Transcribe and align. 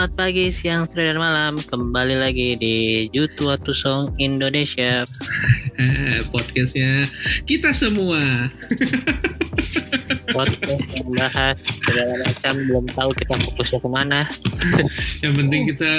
Selamat 0.00 0.16
pagi, 0.16 0.48
siang, 0.48 0.88
sore, 0.88 1.12
dan 1.12 1.20
malam. 1.20 1.60
Kembali 1.60 2.16
lagi 2.16 2.56
di 2.56 3.04
Jutua 3.12 3.60
Tusong 3.60 4.16
Indonesia. 4.16 5.04
Podcastnya 6.32 7.04
kita 7.44 7.68
semua. 7.76 8.48
Podcast 10.32 10.88
yang 10.96 11.08
bahas 11.12 11.60
segala 11.84 12.16
macam 12.16 12.52
belum 12.64 12.84
tahu 12.96 13.10
kita 13.12 13.34
fokusnya 13.44 13.78
ke 13.84 13.88
mana. 13.92 14.20
Yang 15.28 15.34
penting 15.36 15.62
kita 15.68 15.90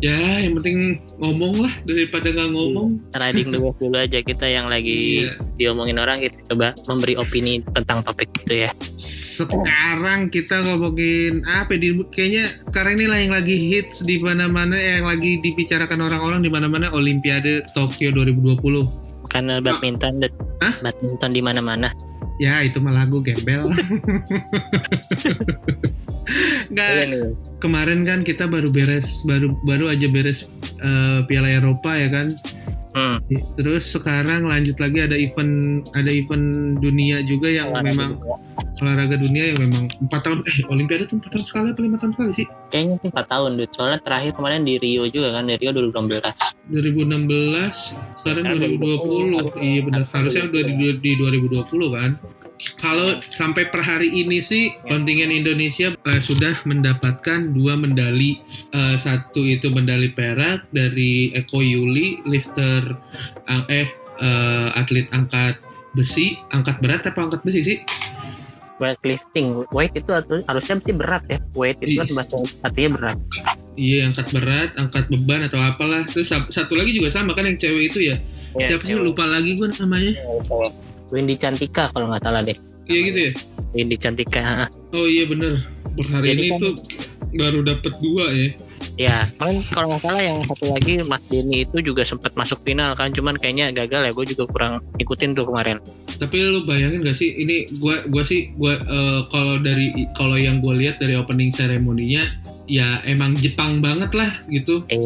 ya 0.00 0.40
yang 0.40 0.56
penting 0.56 0.96
ngomong 1.20 1.60
lah 1.60 1.74
daripada 1.84 2.32
nggak 2.32 2.56
ngomong. 2.56 2.96
Riding 3.12 3.52
the 3.52 3.60
wave 3.60 3.76
dulu 3.76 4.00
aja 4.00 4.24
kita 4.24 4.48
yang 4.48 4.72
lagi 4.72 5.28
Iya. 5.28 5.36
diomongin 5.60 6.00
orang 6.00 6.24
kita 6.24 6.40
coba 6.48 6.72
memberi 6.88 7.20
opini 7.20 7.60
tentang 7.76 8.00
topik 8.08 8.32
itu 8.40 8.64
ya. 8.64 8.72
Sekarang 9.48 10.20
kita 10.28 10.56
ngomongin 10.66 11.40
apa 11.48 11.72
ya, 11.76 11.78
di 11.80 11.88
kayaknya 12.12 12.44
sekarang 12.68 13.00
ini 13.00 13.06
lah 13.08 13.18
yang 13.22 13.32
lagi 13.32 13.56
hits 13.56 14.04
di 14.04 14.20
mana-mana 14.20 14.76
yang 14.76 15.06
lagi 15.08 15.40
dibicarakan 15.40 16.04
orang-orang 16.04 16.44
di 16.44 16.50
mana-mana 16.52 16.92
Olimpiade 16.92 17.64
Tokyo 17.72 18.12
2020. 18.12 18.60
Karena 19.30 19.62
badminton, 19.62 20.18
Hah? 20.60 20.74
badminton 20.82 21.30
di 21.30 21.40
mana-mana. 21.40 21.88
Ya 22.40 22.64
itu 22.64 22.80
mah 22.80 22.96
lagu 22.96 23.20
gembel. 23.20 23.68
Nggak, 26.72 26.88
Iya 26.88 27.34
kemarin 27.60 28.06
kan 28.08 28.24
kita 28.24 28.48
baru 28.48 28.72
beres 28.72 29.26
baru 29.28 29.52
baru 29.66 29.92
aja 29.92 30.08
beres 30.08 30.48
eh, 30.80 31.20
Piala 31.28 31.52
Eropa 31.52 31.92
ya 31.92 32.08
kan. 32.08 32.32
Hmm. 32.90 33.22
Terus 33.54 33.86
sekarang 33.94 34.50
lanjut 34.50 34.74
lagi 34.82 34.98
ada 35.06 35.14
event 35.14 35.86
ada 35.94 36.10
event 36.10 36.76
dunia 36.82 37.22
juga 37.22 37.46
yang 37.46 37.70
olahraga 37.70 37.86
memang 37.86 38.10
juga. 38.18 38.82
olahraga 38.82 39.16
dunia 39.20 39.44
yang 39.54 39.58
memang 39.62 39.84
empat 40.02 40.20
tahun 40.26 40.38
eh 40.48 40.58
Olimpiade 40.66 41.04
tuh 41.06 41.22
empat 41.22 41.30
tahun 41.38 41.44
sekali 41.46 41.66
apa 41.70 41.80
lima 41.86 41.96
tahun 42.02 42.12
sekali 42.18 42.32
sih? 42.34 42.46
Kayaknya 42.70 42.96
sih 43.02 43.10
4 43.10 43.26
tahun, 43.26 43.50
Dut. 43.58 43.70
Soalnya 43.74 43.98
terakhir 43.98 44.32
kemarin 44.38 44.62
di 44.62 44.78
Rio 44.78 45.04
juga 45.10 45.34
kan, 45.34 45.50
di 45.50 45.58
Rio 45.58 45.74
2016. 45.74 46.50
2016 46.70 47.98
sekarang 48.22 48.44
Sekarang 48.46 48.78
2020 48.78 49.58
iya 49.58 49.80
benar 49.82 50.06
harusnya 50.06 50.46
udah 50.46 50.62
di, 50.62 50.74
di 51.02 51.12
2020 51.18 51.66
kan 51.90 52.10
kalau 52.76 53.20
sampai 53.24 53.68
per 53.68 53.80
hari 53.80 54.12
ini 54.12 54.40
sih 54.40 54.68
kontingen 54.84 55.32
Indonesia 55.32 55.96
eh, 55.96 56.20
sudah 56.20 56.60
mendapatkan 56.64 57.56
dua 57.56 57.72
medali. 57.72 58.40
Eh, 58.70 58.96
satu 58.96 59.40
itu 59.40 59.72
medali 59.72 60.12
perak 60.12 60.68
dari 60.68 61.32
Eko 61.32 61.64
Yuli 61.64 62.20
lifter 62.28 62.96
ang- 63.48 63.68
eh 63.68 63.88
eh, 64.20 64.68
atlet 64.76 65.08
angkat 65.10 65.56
besi. 65.96 66.36
Angkat 66.52 66.84
berat 66.84 67.08
apa 67.08 67.20
angkat 67.20 67.40
besi 67.40 67.60
sih? 67.64 67.78
Weightlifting. 68.80 69.68
Weight 69.76 69.92
itu 69.92 70.08
harus- 70.08 70.44
harusnya 70.48 70.80
sih 70.80 70.96
berat 70.96 71.24
ya. 71.28 71.36
Weight 71.52 71.80
itu 71.80 72.00
kan 72.00 72.08
Ih. 72.08 72.16
bahasa 72.16 72.36
artinya 72.64 72.90
berat. 72.96 73.18
Iya 73.76 74.12
angkat 74.12 74.26
berat 74.36 74.70
angkat 74.76 75.04
beban 75.08 75.48
atau 75.48 75.60
apalah. 75.60 76.04
Terus 76.08 76.28
satu 76.28 76.76
lagi 76.76 76.92
juga 76.92 77.08
sama 77.08 77.32
kan 77.32 77.44
yang 77.48 77.56
cewek 77.56 77.92
itu 77.92 78.12
ya? 78.12 78.16
Iya, 78.56 78.76
siapa 78.76 78.84
sih? 78.84 78.98
lupa 78.98 79.24
lagi 79.30 79.54
gue 79.54 79.68
namanya 79.78 80.12
Windy 81.10 81.36
Cantika 81.36 81.90
kalau 81.92 82.10
nggak 82.10 82.22
salah 82.22 82.42
deh. 82.42 82.56
Iya 82.86 83.00
gitu 83.10 83.18
ya? 83.30 83.32
Windy 83.74 83.96
Cantika. 83.96 84.66
Oh 84.90 85.06
iya 85.06 85.26
bener. 85.26 85.62
Per 85.90 86.06
hari 86.06 86.34
Jadi 86.34 86.40
ini 86.40 86.48
kan- 86.54 86.60
tuh 86.62 86.72
baru 87.30 87.60
dapat 87.62 87.92
dua 88.02 88.26
ya. 88.34 88.48
Ya 88.98 89.16
kan 89.38 89.62
kalau 89.70 89.94
nggak 89.94 90.02
salah 90.02 90.20
yang 90.20 90.38
satu 90.44 90.66
lagi 90.74 91.00
Mas 91.06 91.22
Denny 91.30 91.62
itu 91.64 91.78
juga 91.80 92.02
sempat 92.02 92.34
masuk 92.34 92.58
final 92.66 92.92
kan 92.94 93.14
cuman 93.14 93.38
kayaknya 93.38 93.70
gagal 93.72 94.10
ya. 94.10 94.12
Gue 94.12 94.26
juga 94.26 94.44
kurang 94.50 94.72
ikutin 94.98 95.32
tuh 95.32 95.46
kemarin. 95.46 95.78
Tapi 96.18 96.36
lu 96.44 96.66
bayangin 96.66 97.00
gak 97.00 97.16
sih 97.16 97.32
ini 97.32 97.64
gua 97.80 98.04
gua 98.12 98.20
sih 98.20 98.52
gua 98.60 98.76
eh, 98.76 99.20
kalau 99.32 99.56
dari 99.56 99.88
kalau 100.12 100.36
yang 100.36 100.60
gue 100.60 100.74
lihat 100.76 101.00
dari 101.00 101.16
opening 101.16 101.48
seremoninya 101.48 102.28
ya 102.68 103.00
emang 103.08 103.32
Jepang 103.40 103.80
banget 103.80 104.12
lah 104.12 104.30
gitu. 104.52 104.84
Eh 104.92 105.00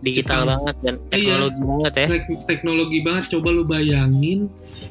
digital 0.00 0.42
Jepang. 0.42 0.50
banget 0.64 0.76
dan 0.80 0.94
Iya. 0.94 1.08
teknologi 1.12 1.60
banget 1.62 1.92
ya. 1.94 2.06
Tek- 2.08 2.44
teknologi 2.48 2.98
banget. 3.00 3.24
Coba 3.28 3.48
lu 3.50 3.62
bayangin 3.62 4.40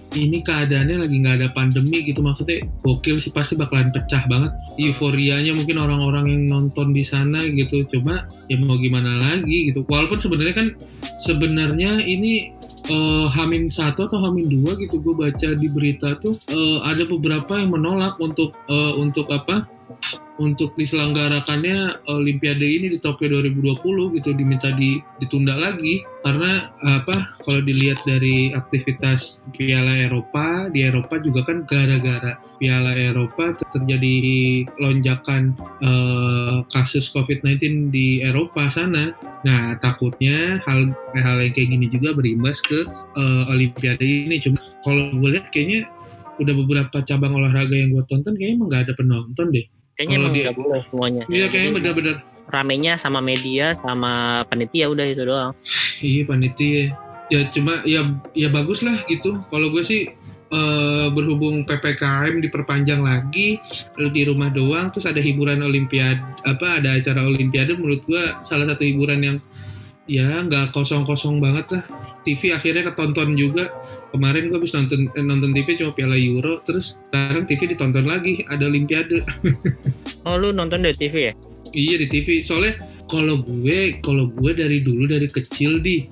ini 0.09 0.41
keadaannya 0.41 1.05
lagi 1.05 1.15
nggak 1.17 1.35
ada 1.41 1.47
pandemi 1.51 2.01
gitu. 2.01 2.21
Maksudnya 2.21 2.65
gokil 2.81 3.17
sih 3.17 3.29
pasti 3.29 3.53
bakalan 3.53 3.89
pecah 3.89 4.25
banget. 4.25 4.51
Euforianya 4.77 5.53
mungkin 5.53 5.77
orang-orang 5.77 6.25
yang 6.29 6.43
nonton 6.45 6.93
di 6.93 7.01
sana 7.01 7.45
gitu. 7.45 7.81
Coba 7.89 8.25
ya 8.47 8.57
mau 8.57 8.77
gimana 8.77 9.17
lagi 9.19 9.69
gitu. 9.69 9.85
Walaupun 9.85 10.17
sebenarnya 10.17 10.55
kan 10.55 10.67
sebenarnya 11.19 12.01
ini 12.01 12.53
eh, 12.87 13.25
Hamin 13.29 13.69
satu 13.69 14.09
atau 14.09 14.17
Hamin 14.17 14.49
dua 14.49 14.73
gitu 14.79 14.97
gue 14.97 15.13
baca 15.13 15.47
di 15.53 15.67
berita 15.69 16.17
tuh 16.17 16.33
eh, 16.49 16.77
ada 16.81 17.05
beberapa 17.05 17.59
yang 17.59 17.69
menolak 17.69 18.17
untuk 18.17 18.55
eh, 18.65 18.93
untuk 18.97 19.29
apa 19.29 19.67
untuk 20.39 20.71
diselenggarakannya 20.79 22.07
Olimpiade 22.07 22.63
ini 22.63 22.87
di 22.95 22.99
Tokyo 22.99 23.43
2020 23.43 24.15
gitu 24.15 24.29
diminta 24.31 24.71
di, 24.71 25.03
ditunda 25.19 25.59
lagi 25.59 26.01
karena 26.23 26.71
apa 26.83 27.39
kalau 27.43 27.59
dilihat 27.63 27.99
dari 28.07 28.51
aktivitas 28.55 29.43
Piala 29.55 30.07
Eropa 30.07 30.67
di 30.71 30.83
Eropa 30.87 31.19
juga 31.19 31.43
kan 31.43 31.67
gara-gara 31.67 32.39
Piala 32.59 32.95
Eropa 32.95 33.55
ter- 33.55 33.67
terjadi 33.79 34.15
lonjakan 34.79 35.55
eh, 35.83 36.57
kasus 36.71 37.07
COVID-19 37.15 37.91
di 37.91 38.19
Eropa 38.23 38.67
sana. 38.67 39.15
Nah 39.47 39.79
takutnya 39.79 40.59
hal 40.67 40.91
hal 41.15 41.37
yang 41.39 41.53
kayak 41.55 41.69
gini 41.71 41.87
juga 41.87 42.11
berimbas 42.11 42.59
ke 42.63 42.83
eh, 43.15 43.43
Olimpiade 43.51 44.03
ini. 44.03 44.39
Cuma 44.43 44.59
kalau 44.83 45.15
gue 45.15 45.29
lihat 45.35 45.51
kayaknya 45.51 45.87
udah 46.39 46.53
beberapa 46.55 46.97
cabang 47.03 47.35
olahraga 47.35 47.75
yang 47.75 47.91
gue 47.91 48.03
tonton 48.07 48.35
kayaknya 48.35 48.55
emang 48.55 48.67
nggak 48.71 48.83
ada 48.87 48.93
penonton 48.95 49.47
deh. 49.51 49.67
Kayaknya 49.99 50.15
Kalau 50.15 50.23
emang 50.31 50.39
nggak 50.39 50.55
boleh 50.55 50.81
semuanya 50.87 51.23
Iya 51.27 51.45
kayaknya 51.51 51.71
bener-bener 51.75 52.15
ramenya 52.49 52.97
sama 52.97 53.19
media 53.19 53.75
sama 53.77 54.41
panitia 54.47 54.87
udah 54.87 55.05
itu 55.05 55.21
doang 55.27 55.51
Iya 55.99 56.23
panitia. 56.25 56.95
Ya 57.29 57.45
cuma 57.53 57.83
ya 57.85 58.09
ya 58.33 58.49
bagus 58.49 58.81
lah 58.81 59.05
gitu. 59.05 59.37
Kalau 59.51 59.69
gue 59.69 59.83
sih 59.85 60.09
eh, 60.49 61.07
berhubung 61.13 61.61
ppkm 61.67 62.41
diperpanjang 62.41 63.05
lagi 63.05 63.61
lalu 63.99 64.09
di 64.09 64.21
rumah 64.25 64.49
doang 64.49 64.89
terus 64.89 65.05
ada 65.05 65.21
hiburan 65.21 65.61
olimpiade 65.61 66.23
apa 66.41 66.81
ada 66.81 66.97
acara 66.97 67.21
olimpiade 67.21 67.77
menurut 67.77 68.01
gue 68.09 68.23
salah 68.41 68.65
satu 68.65 68.81
hiburan 68.81 69.21
yang 69.21 69.37
ya 70.09 70.41
nggak 70.41 70.73
kosong-kosong 70.73 71.37
banget 71.37 71.69
lah. 71.69 71.83
TV 72.23 72.51
akhirnya 72.51 72.91
ketonton 72.91 73.35
juga. 73.35 73.71
Kemarin 74.09 74.49
gue 74.49 74.57
habis 74.57 74.73
nonton 74.73 75.05
eh, 75.13 75.21
nonton 75.23 75.53
TV 75.53 75.77
cuma 75.77 75.93
Piala 75.93 76.17
Euro 76.17 76.59
terus 76.65 76.97
sekarang 77.09 77.45
TV 77.45 77.69
ditonton 77.71 78.09
lagi 78.09 78.41
ada 78.49 78.65
olimpiade. 78.65 79.21
oh 80.27 80.35
lu 80.35 80.49
nonton 80.49 80.81
dari 80.81 80.97
TV 80.97 81.31
ya 81.31 81.33
Iya 81.69 81.95
di 82.01 82.07
TV. 82.09 82.41
Soalnya 82.41 82.81
kalau 83.05 83.41
gue, 83.45 84.01
kalau 84.01 84.29
gue 84.33 84.51
dari 84.57 84.81
dulu 84.81 85.05
dari 85.05 85.29
kecil 85.29 85.77
di 85.81 86.05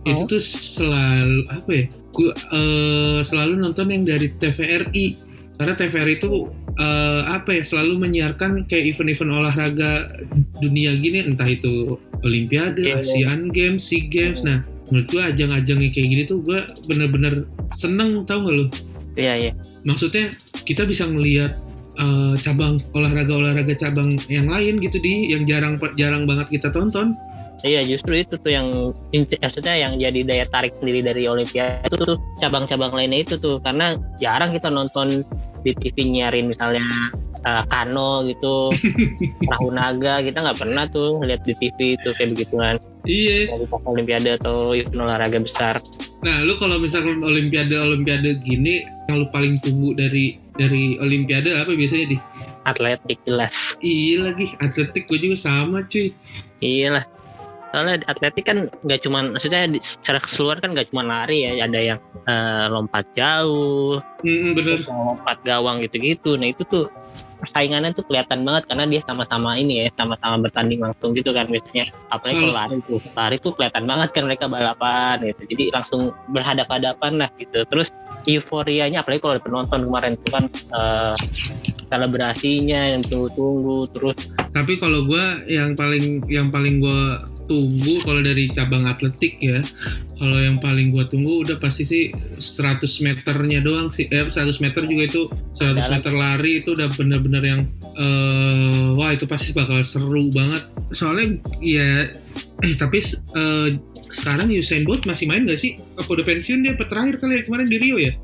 itu 0.00 0.16
Oh. 0.16 0.26
tuh 0.26 0.40
selalu 0.42 1.44
apa 1.52 1.70
ya? 1.70 1.84
Gue 2.10 2.30
eh, 2.34 3.20
selalu 3.22 3.52
nonton 3.60 3.86
yang 3.92 4.02
dari 4.02 4.32
TVRI. 4.34 5.06
Karena 5.54 5.76
TVRI 5.76 6.14
itu 6.18 6.42
eh, 6.74 7.22
apa 7.22 7.50
ya? 7.54 7.62
Selalu 7.62 8.02
menyiarkan 8.02 8.66
kayak 8.66 8.96
event-event 8.96 9.30
olahraga 9.30 10.10
dunia 10.58 10.96
gini, 10.98 11.22
entah 11.22 11.46
itu 11.46 11.94
Olimpiade, 12.20 12.84
Iya, 12.84 13.00
iya. 13.00 13.00
Asian 13.00 13.48
Games, 13.48 13.80
Sea 13.86 14.04
Games. 14.10 14.44
Nah, 14.44 14.60
menurut 14.90 15.08
gue 15.08 15.22
ajang-ajang 15.22 15.78
yang 15.80 15.92
kayak 15.94 16.08
gini 16.10 16.22
tuh 16.26 16.38
gue 16.42 16.60
bener-bener 16.90 17.46
seneng 17.78 18.26
tau 18.26 18.42
gak 18.42 18.54
lo? 18.54 18.66
iya 19.18 19.34
iya 19.48 19.52
maksudnya 19.86 20.34
kita 20.66 20.86
bisa 20.86 21.06
ngelihat 21.08 21.56
eh, 21.98 22.34
cabang 22.42 22.82
olahraga-olahraga 22.94 23.74
cabang 23.78 24.18
yang 24.30 24.50
lain 24.50 24.78
gitu 24.82 24.98
di 25.02 25.32
yang 25.32 25.46
jarang 25.48 25.78
jarang 25.96 26.26
banget 26.28 26.60
kita 26.60 26.68
tonton. 26.70 27.16
Iya 27.60 27.84
justru 27.84 28.24
itu 28.24 28.40
tuh 28.40 28.56
yang 28.56 28.72
maksudnya 29.12 29.76
yang 29.76 30.00
jadi 30.00 30.24
daya 30.24 30.46
tarik 30.48 30.72
sendiri 30.80 31.04
dari 31.04 31.28
Olimpiade 31.28 31.92
itu 31.92 31.96
tuh 32.08 32.16
cabang-cabang 32.40 32.88
lainnya 32.88 33.20
itu 33.20 33.36
tuh 33.36 33.60
karena 33.60 34.00
jarang 34.16 34.56
kita 34.56 34.72
nonton 34.72 35.20
di 35.60 35.76
TV 35.76 36.08
nyiarin 36.08 36.48
misalnya 36.48 36.80
eh, 37.40 37.64
kano 37.66 38.22
gitu 38.22 38.70
perahu 39.46 39.68
naga 39.70 40.20
kita 40.20 40.40
nggak 40.40 40.58
pernah 40.58 40.84
tuh 40.86 41.20
lihat 41.20 41.42
di 41.42 41.54
TV 41.54 41.94
itu 41.94 42.08
kayak 42.12 42.30
begituan 42.32 42.76
Iya. 43.02 43.48
dari 43.48 43.64
Olimpiade 43.82 44.30
atau 44.36 44.72
event 44.72 45.00
olahraga 45.00 45.38
besar 45.38 45.74
Nah, 46.20 46.44
lu 46.44 46.52
kalau 46.54 46.76
misalkan 46.76 47.16
olimpiade 47.20 47.72
olimpiade 47.72 48.36
gini 48.38 48.84
yang 49.06 49.16
lu 49.18 49.26
paling 49.26 49.56
tunggu 49.56 49.94
dari 49.94 50.36
dari 50.52 50.96
olimpiade 50.96 51.56
apa 51.56 51.72
biasanya 51.72 52.12
di? 52.12 52.18
atletik 52.60 53.16
jelas 53.24 53.72
Iya 53.80 54.28
lagi, 54.28 54.52
atletik 54.56 55.08
gue 55.08 55.16
juga 55.18 55.32
sama 55.34 55.80
cuy. 55.82 56.12
iyalah 56.60 57.08
soalnya 57.70 58.02
atletik 58.04 58.44
kan 58.44 58.66
nggak 58.82 59.00
cuman 59.00 59.32
maksudnya 59.32 59.64
secara 59.78 60.18
keseluruhan 60.18 60.58
kan 60.58 60.70
nggak 60.74 60.88
cuma 60.90 61.02
lari 61.02 61.46
ya 61.46 61.64
ada 61.64 61.80
yang 61.80 61.98
eh, 62.26 62.66
lompat 62.68 63.08
jauh 63.14 64.02
Mm, 64.20 64.52
bener. 64.52 64.78
lompat 64.84 65.40
gawang 65.40 65.80
gitu-gitu 65.80 66.36
nah 66.36 66.44
itu 66.46 66.60
tuh 66.66 66.92
persaingannya 67.40 67.96
tuh 67.96 68.04
kelihatan 68.04 68.44
banget 68.44 68.68
karena 68.68 68.84
dia 68.86 69.00
sama-sama 69.02 69.56
ini 69.56 69.82
ya 69.82 69.86
sama-sama 69.96 70.36
bertanding 70.44 70.80
langsung 70.84 71.16
gitu 71.16 71.32
kan 71.32 71.48
biasanya. 71.48 71.88
Apalagi 72.12 72.36
kalau 72.36 72.52
Kalau- 72.52 72.60
lari 72.60 72.76
tuh 72.84 72.98
lari 73.16 73.36
tuh 73.40 73.52
kelihatan 73.56 73.84
banget 73.88 74.08
kan 74.12 74.22
mereka 74.28 74.44
balapan 74.46 75.16
gitu. 75.24 75.42
Jadi 75.56 75.64
langsung 75.72 76.00
berhadapan-hadapan 76.30 77.12
lah 77.16 77.30
gitu. 77.40 77.64
Terus 77.64 77.88
euforianya 78.28 79.00
apalagi 79.00 79.24
kalau 79.24 79.40
penonton 79.40 79.88
kemarin 79.88 80.12
tuh 80.20 80.30
kan 80.36 80.44
eh, 80.52 81.16
selebrasinya 81.90 82.80
yang 82.96 83.02
tunggu-tunggu 83.02 83.90
terus 83.90 84.18
Tapi 84.50 84.78
kalau 84.78 85.06
gua 85.06 85.42
yang 85.46 85.74
paling 85.74 86.22
yang 86.30 86.50
paling 86.50 86.82
gua 86.82 87.22
tunggu 87.50 87.98
kalau 88.06 88.22
dari 88.22 88.46
cabang 88.54 88.86
atletik 88.86 89.42
ya, 89.42 89.58
kalau 90.14 90.38
yang 90.38 90.54
paling 90.62 90.94
gua 90.94 91.02
tunggu 91.10 91.42
udah 91.42 91.58
pasti 91.58 91.82
sih 91.82 92.02
100 92.14 92.86
meternya 93.02 93.58
doang 93.58 93.90
sih. 93.90 94.06
Eh 94.14 94.22
100 94.22 94.62
meter 94.62 94.86
juga 94.86 95.02
itu 95.10 95.22
100 95.58 95.74
Dalam. 95.74 95.90
meter 95.98 96.12
lari 96.14 96.62
itu 96.62 96.78
udah 96.78 96.86
bener-bener 96.94 97.42
yang 97.42 97.60
eh 97.98 98.94
wah 98.94 99.10
itu 99.10 99.26
pasti 99.26 99.50
bakal 99.50 99.82
seru 99.82 100.30
banget. 100.30 100.62
Soalnya 100.94 101.42
ya 101.58 102.06
eh 102.62 102.74
tapi 102.78 103.02
eh, 103.02 103.68
sekarang 104.14 104.54
Usain 104.54 104.86
Bolt 104.86 105.02
masih 105.10 105.26
main 105.26 105.42
gak 105.42 105.58
sih? 105.58 105.74
Apa 105.98 106.06
udah 106.14 106.26
pensiun 106.26 106.62
dia? 106.62 106.78
Apa 106.78 106.86
terakhir 106.86 107.18
kali 107.18 107.38
ya 107.38 107.42
kemarin 107.42 107.66
di 107.66 107.78
Rio 107.82 107.98
ya? 107.98 108.14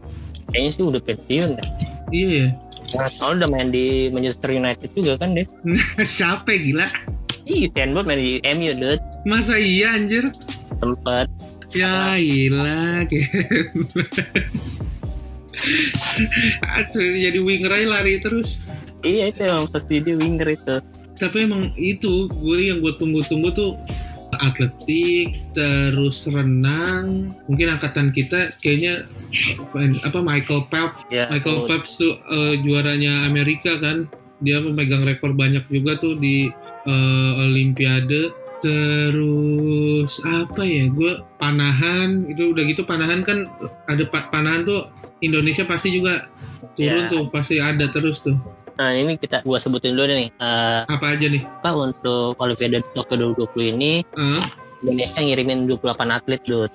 kayaknya 0.51 0.71
sih 0.73 0.85
udah 0.87 1.03
pensiun 1.03 1.51
deh. 1.59 1.69
Iya 2.15 2.29
ya. 2.31 2.49
Nah, 2.95 3.09
soalnya 3.11 3.45
udah 3.45 3.51
main 3.51 3.69
di 3.75 4.09
Manchester 4.15 4.55
United 4.55 4.89
juga 4.95 5.19
kan 5.19 5.35
deh. 5.35 5.47
Siapa 6.17 6.49
gila? 6.55 6.87
Ih, 7.47 7.67
Stanford 7.71 8.07
main 8.07 8.19
di 8.19 8.39
MU, 8.43 8.73
dude. 8.75 9.03
Masa 9.27 9.59
iya 9.59 9.99
anjir? 9.99 10.31
Sempet. 10.79 11.27
Ya 11.75 12.15
gila 12.15 13.03
Aduh, 16.63 17.11
jadi 17.19 17.39
winger 17.43 17.73
aja 17.75 17.87
lari 17.91 18.23
terus 18.23 18.63
Iya, 19.03 19.35
itu 19.35 19.41
emang 19.45 19.67
pasti 19.69 19.99
dia 19.99 20.15
winger 20.15 20.55
itu. 20.55 20.79
Tapi 21.19 21.37
emang 21.43 21.75
itu 21.75 22.31
gue 22.31 22.59
yang 22.71 22.79
gue 22.79 22.95
tunggu-tunggu 22.97 23.51
tuh 23.51 23.75
atletik 24.37 25.33
terus 25.57 26.29
renang 26.29 27.31
mungkin 27.49 27.73
angkatan 27.73 28.13
kita 28.13 28.53
kayaknya 28.61 29.07
apa 30.05 30.19
Michael 30.21 30.67
Phelps 30.69 31.09
Ya, 31.09 31.25
Michael 31.33 31.65
tuh. 31.65 31.67
Phelps 31.71 31.93
tuh 31.97 32.15
eh, 32.21 32.55
juaranya 32.61 33.25
Amerika 33.25 33.79
kan 33.81 34.05
dia 34.45 34.61
memegang 34.61 35.09
rekor 35.09 35.33
banyak 35.33 35.65
juga 35.73 35.97
tuh 35.97 36.19
di 36.21 36.53
eh, 36.85 37.31
Olimpiade 37.49 38.46
terus 38.67 40.13
apa 40.23 40.63
ya 40.63 40.85
gue 40.89 41.13
panahan 41.37 42.27
itu 42.27 42.51
udah 42.51 42.63
gitu 42.65 42.83
panahan 42.83 43.23
kan 43.23 43.47
ada 43.87 44.05
pa- 44.05 44.29
panahan 44.29 44.63
tuh 44.63 44.91
Indonesia 45.19 45.65
pasti 45.65 45.91
juga 45.91 46.27
turun 46.75 47.07
Ya. 47.07 47.11
tuh 47.11 47.23
pasti 47.29 47.57
ada 47.57 47.87
terus 47.87 48.23
tuh 48.23 48.37
Nah, 48.77 48.93
ini 48.93 49.17
kita 49.17 49.41
gua 49.41 49.57
sebutin 49.57 49.97
dulu 49.97 50.05
nih. 50.05 50.29
Eh, 50.37 50.81
apa 50.85 51.17
aja 51.17 51.25
nih 51.27 51.41
apa 51.41 51.73
untuk 51.73 52.37
Olimpiade 52.37 52.85
Tokyo 52.93 53.33
2020 53.33 53.73
ini 53.73 54.05
Eh, 54.05 54.43
Indonesia 54.85 55.17
ngirimin 55.17 55.65
28 55.65 55.81
atlet, 56.13 56.45
Dut. 56.45 56.69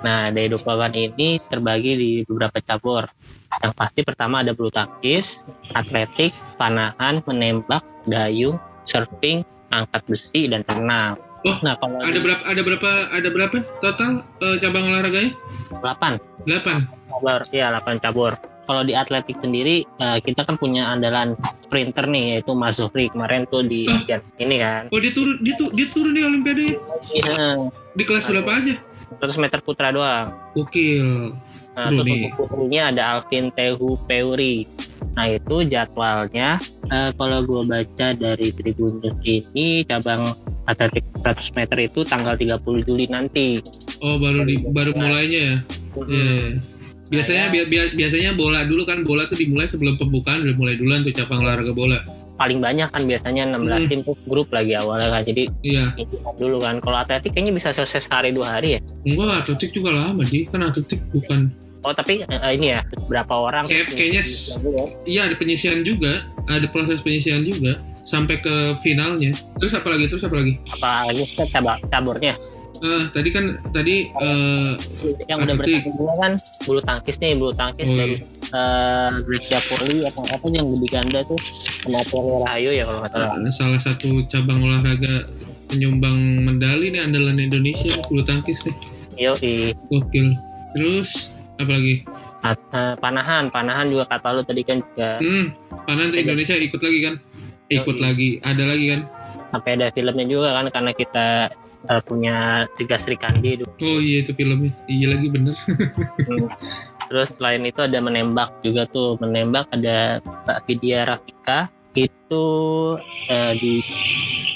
Nah, 0.00 0.30
dari 0.30 0.46
28 0.46 0.94
ini 0.94 1.42
terbagi 1.42 1.92
di 1.92 2.10
beberapa 2.22 2.62
cabur. 2.62 3.10
Yang 3.58 3.74
pasti 3.74 4.00
pertama 4.06 4.46
ada 4.46 4.54
bulu 4.54 4.70
tangkis, 4.70 5.42
atletik, 5.74 6.30
panahan, 6.54 7.26
menembak, 7.26 7.82
dayung, 8.06 8.62
surfing, 8.86 9.42
angkat 9.68 10.06
besi, 10.06 10.46
dan 10.46 10.62
renang. 10.62 11.18
Oh, 11.46 11.56
nah, 11.62 11.78
kalau 11.78 12.02
ada 12.02 12.18
berapa 12.18 12.42
ada 12.42 12.60
berapa 12.66 12.90
ada 13.14 13.28
berapa 13.30 13.56
total 13.78 14.26
eh, 14.42 14.56
cabang 14.58 14.90
olahraganya 14.90 15.30
8 15.78 16.18
8 16.50 16.88
cabur, 17.08 17.40
iya 17.50 17.70
8 17.78 18.02
cabur. 18.02 18.32
Kalau 18.68 18.84
di 18.84 18.92
atletik 18.92 19.40
sendiri, 19.40 19.80
eh, 19.86 20.18
kita 20.20 20.44
kan 20.44 20.58
punya 20.58 20.90
andalan 20.90 21.38
sprinter 21.62 22.04
nih, 22.04 22.36
yaitu 22.36 22.52
Mas 22.52 22.76
Zuhri 22.76 23.08
kemarin 23.08 23.46
tuh 23.46 23.62
di. 23.62 23.86
Asian 23.86 24.20
ini 24.36 24.60
kan. 24.60 24.90
oh 24.90 24.98
dia 24.98 25.12
turun 25.14 25.38
dia 25.40 25.54
tuh 25.54 25.70
dia 25.72 25.86
turun 25.88 26.12
di 26.12 26.20
Olimpiade 26.20 26.76
Iya, 27.08 27.70
di 27.94 28.02
kelas 28.04 28.28
berapa 28.28 28.50
aja 28.50 28.74
100 29.22 29.40
meter 29.40 29.58
putra 29.62 29.88
doang. 29.88 30.34
Gokil 30.52 31.32
Nah, 31.78 31.94
Seru 31.94 32.02
terus 32.02 32.06
nih. 32.10 32.18
untuk 32.26 32.34
putrinya 32.50 32.82
ada 32.90 33.02
Alvin 33.14 33.54
Tehu 33.54 33.94
Peuri. 34.02 34.66
Nah 35.14 35.30
itu 35.30 35.56
jadwalnya 35.62 36.58
eh, 36.90 37.10
kalau 37.14 37.46
gue 37.46 37.62
baca 37.64 38.06
dari 38.18 38.50
Tribun 38.50 38.98
News 38.98 39.14
ini 39.22 39.86
cabang 39.86 40.34
atletik 40.68 41.04
100 41.18 41.56
meter 41.56 41.78
itu 41.82 42.00
tanggal 42.02 42.34
30 42.34 42.60
Juli 42.84 43.06
nanti. 43.06 43.58
oh 43.98 44.16
baru 44.16 44.44
di 44.44 44.60
baru 44.62 44.92
mulainya 44.94 45.40
ya 45.42 45.56
Hmm. 45.90 46.06
Iya. 46.06 46.60
Biasanya 47.10 47.44
bia- 47.48 47.64
bia- 47.64 47.90
biasanya 47.90 48.30
bola 48.32 48.62
dulu 48.62 48.84
kan 48.84 49.00
bola 49.00 49.24
tuh 49.24 49.34
dimulai 49.34 49.64
sebelum 49.64 49.96
pembukaan 49.96 50.44
udah 50.44 50.54
mulai 50.54 50.76
duluan 50.76 51.00
tuh 51.00 51.10
cabang 51.10 51.40
olahraga 51.40 51.72
bola. 51.72 52.04
Paling 52.36 52.60
banyak 52.60 52.86
kan 52.86 53.02
biasanya 53.02 53.48
16 53.48 53.82
Hmm. 53.82 53.88
tim 53.88 54.00
tuh 54.04 54.14
grup 54.22 54.52
lagi 54.52 54.76
awalnya 54.76 55.10
kan. 55.10 55.24
Jadi 55.24 55.48
Iya. 55.64 55.90
dulu 56.36 56.60
kan. 56.60 56.78
Kalau 56.78 56.98
atletik 56.98 57.32
kayaknya 57.32 57.50
bisa 57.50 57.72
selesai 57.72 58.04
sehari 58.04 58.30
dua 58.30 58.52
hari 58.52 58.76
ya. 58.76 58.80
Enggak 59.02 59.42
atletik 59.42 59.72
juga 59.72 59.90
lama 59.90 60.22
di 60.22 60.44
kan 60.44 60.60
atletik 60.62 61.00
bukan. 61.10 61.48
Oh 61.80 61.90
tapi 61.90 62.22
eh, 62.22 62.52
ini 62.52 62.66
ya 62.68 62.84
berapa 63.08 63.32
orang? 63.32 63.64
Kayak- 63.64 63.90
kayaknya 63.90 64.22
s- 64.22 64.60
Iya 65.02 65.20
ada 65.24 65.34
penyisian 65.34 65.82
juga, 65.82 66.22
ada 66.46 66.66
proses 66.68 67.00
penyisian 67.00 67.42
juga 67.42 67.80
sampai 68.08 68.40
ke 68.40 68.72
finalnya. 68.80 69.36
Terus 69.60 69.76
apa 69.76 69.92
lagi? 69.92 70.08
Terus 70.08 70.24
apa 70.24 70.40
lagi? 70.40 70.56
apa 70.72 70.88
lagi 71.12 71.24
kan 71.36 71.46
cabang 71.52 71.78
caburnya 71.92 72.34
Ah, 72.78 73.10
tadi 73.10 73.34
kan 73.34 73.58
tadi 73.74 74.06
eh, 74.06 74.72
yang 75.26 75.42
udah 75.42 75.58
bertanding 75.58 75.90
kan 76.14 76.32
bulu 76.62 76.78
tangkis 76.78 77.18
nih 77.18 77.34
bulu 77.34 77.50
tangkis 77.50 77.90
Oh, 77.90 77.98
dari 77.98 78.14
eh 78.54 79.10
Grecia 79.26 79.58
Poli 79.66 80.06
apa 80.06 80.22
apa 80.30 80.46
yang 80.46 80.70
di 80.70 80.86
ganda 80.86 81.26
tuh 81.26 81.34
Poli 82.06 82.30
Rahayu 82.38 82.70
ya 82.70 82.86
kalau 82.86 83.02
nggak 83.02 83.12
salah 83.18 83.50
salah 83.50 83.80
satu 83.82 84.22
cabang 84.30 84.62
olahraga 84.62 85.26
penyumbang 85.66 86.46
medali 86.46 86.94
nih 86.94 87.02
andalan 87.02 87.42
Indonesia 87.42 87.98
bulu 88.06 88.22
tangkis 88.22 88.62
nih. 88.62 88.76
Yo 89.18 89.34
Gokil. 89.90 90.38
Terus 90.70 91.34
apa 91.58 91.74
lagi? 91.74 92.06
panahan 93.02 93.50
panahan 93.50 93.90
juga 93.90 94.06
kata 94.06 94.38
lu 94.38 94.42
tadi 94.46 94.62
kan 94.62 94.78
juga 94.78 95.18
Hmm, 95.18 95.50
panan 95.82 96.14
tuh 96.14 96.22
Indonesia 96.22 96.54
ikut 96.54 96.78
lagi 96.78 96.98
kan? 97.02 97.14
Ikut 97.68 97.96
Yoi. 98.00 98.04
lagi, 98.04 98.28
ada 98.44 98.64
lagi 98.64 98.86
kan? 98.96 99.02
sampai 99.52 99.80
ada 99.80 99.88
filmnya 99.92 100.26
juga 100.28 100.48
kan 100.60 100.66
karena 100.68 100.92
kita 100.92 101.26
eh, 101.88 102.02
punya 102.04 102.68
tiga 102.76 102.96
Sri 103.00 103.16
Kandi. 103.16 103.64
Oh 103.64 103.98
iya 104.00 104.20
itu 104.20 104.32
filmnya, 104.36 104.72
iya 104.88 105.16
lagi 105.16 105.28
bener. 105.32 105.56
terus 107.08 107.32
selain 107.40 107.64
itu 107.64 107.80
ada 107.80 107.98
menembak 108.04 108.52
juga 108.60 108.84
tuh. 108.92 109.16
Menembak 109.20 109.68
ada 109.72 110.20
Mbak 110.20 110.58
Vidya 110.68 111.08
Rafika. 111.08 111.72
Itu 111.96 112.44
eh, 113.32 113.52
di 113.56 113.80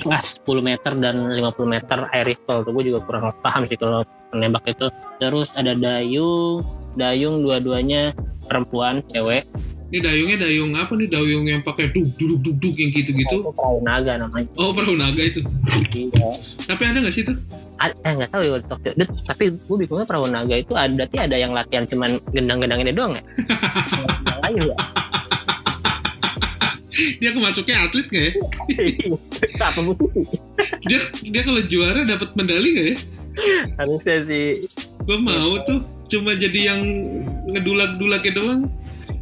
kelas 0.04 0.42
10 0.44 0.60
meter 0.60 0.92
dan 1.00 1.32
50 1.32 1.40
meter 1.64 1.98
air 2.12 2.26
rifle 2.28 2.62
tuh. 2.68 2.72
Gue 2.76 2.84
juga 2.92 3.00
kurang 3.08 3.32
paham 3.40 3.64
sih 3.64 3.80
kalau 3.80 4.04
menembak 4.36 4.68
itu. 4.68 4.92
Terus 5.16 5.56
ada 5.56 5.72
dayung. 5.72 6.60
Dayung 6.92 7.40
dua-duanya 7.40 8.12
perempuan 8.44 9.00
cewek 9.08 9.48
Ini 9.92 10.00
dayungnya 10.00 10.48
dayung 10.48 10.72
apa 10.72 10.96
nih? 10.96 11.04
Dayung 11.04 11.44
yang 11.44 11.60
pakai 11.60 11.92
duk 11.92 12.16
duk 12.16 12.40
duk 12.40 12.56
duk 12.64 12.74
yang 12.80 12.88
gitu-gitu. 12.88 13.44
itu 13.44 13.52
perahu 13.52 13.84
naga 13.84 14.16
namanya 14.16 14.48
Oh 14.56 14.72
perahu 14.72 14.96
naga 14.96 15.20
itu. 15.20 15.44
iya 15.92 16.32
Tapi 16.64 16.82
ada 16.88 17.04
nggak 17.04 17.12
sih 17.12 17.20
itu? 17.28 17.36
ada, 17.76 17.92
eh 18.06 18.12
nggak 18.14 18.30
tahu 18.30 18.42
ya 18.46 18.56
tapi 19.26 19.50
gue 19.50 19.76
bingungnya 19.84 20.06
perahu 20.06 20.30
naga 20.30 20.54
itu 20.54 20.70
ada 20.72 20.88
berarti 20.94 21.16
ada 21.18 21.34
yang 21.36 21.50
latihan 21.50 21.82
cuman 21.84 22.22
gendang-gendang 22.30 22.78
ini 22.78 22.94
doang 22.94 23.18
ya 23.18 23.22
lain 24.46 24.70
ya 24.70 24.76
Dia 27.18 27.30
kemasuknya 27.34 27.90
atlet 27.90 28.06
nggak 28.06 28.22
ya? 28.22 28.32
itu 29.50 29.64
apa 29.64 29.80
musisi 29.82 30.22
Dia 30.86 31.00
dia 31.26 31.42
kalau 31.42 31.58
juara 31.66 32.06
dapat 32.06 32.30
medali 32.38 32.68
nggak 32.70 32.86
ya? 32.86 32.96
harusnya 33.82 34.16
sih 34.24 34.62
Gue 35.02 35.18
mau 35.18 35.58
tuh 35.66 35.82
cuma 36.06 36.38
jadi 36.38 36.70
yang 36.70 36.80
ngedulak-dulaknya 37.50 38.32
doang. 38.38 38.62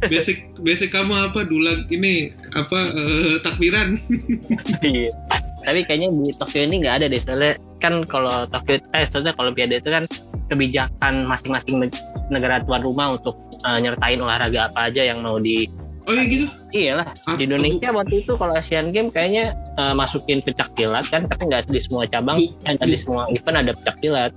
Basic 0.03 0.37
basic 0.59 0.89
kamu 0.89 1.29
apa? 1.29 1.43
Dulak 1.43 1.85
ini 1.87 2.29
apa 2.51 2.79
eh, 2.87 3.35
takbiran? 3.39 3.97
Iya. 4.81 5.13
Tapi 5.61 5.85
kayaknya 5.85 6.09
di 6.09 6.33
Tokyo 6.33 6.61
ini 6.63 6.81
nggak 6.81 6.95
ada 6.97 7.05
deh 7.05 7.21
soalnya 7.21 7.53
kan 7.77 8.01
kalau 8.03 8.49
Tokyo 8.49 8.81
eh 8.91 9.05
soalnya 9.07 9.31
kalau 9.31 9.49
Olimpiade 9.49 9.77
itu 9.77 9.89
kan 9.89 10.09
kebijakan 10.47 11.23
masing-masing 11.23 11.85
ne- 11.85 12.01
negara 12.27 12.59
tuan 12.59 12.81
rumah 12.81 13.13
untuk 13.13 13.37
eh, 13.61 13.77
nyertain 13.77 14.17
olahraga 14.17 14.67
apa 14.67 14.89
aja 14.89 15.05
yang 15.05 15.21
mau 15.21 15.37
di 15.37 15.69
Oh 16.01 16.17
iya 16.17 16.25
gitu. 16.25 16.49
iyalah 16.73 17.05
Ah, 17.29 17.37
di 17.37 17.45
Indonesia 17.45 17.93
waktu 17.93 18.25
itu 18.25 18.33
kalau 18.33 18.57
Asian 18.57 18.89
Games 18.89 19.13
kayaknya 19.13 19.53
eh, 19.77 19.93
masukin 19.93 20.41
pencak 20.41 20.73
silat 20.73 21.05
kan 21.07 21.29
tapi 21.29 21.45
nggak 21.45 21.69
di 21.69 21.77
semua 21.77 22.09
cabang 22.09 22.41
eh, 22.41 22.73
nggak 22.73 22.89
di 22.89 22.97
semua 22.97 23.29
event 23.29 23.57
ada 23.59 23.71
pencak 23.77 23.95
silat 24.01 24.31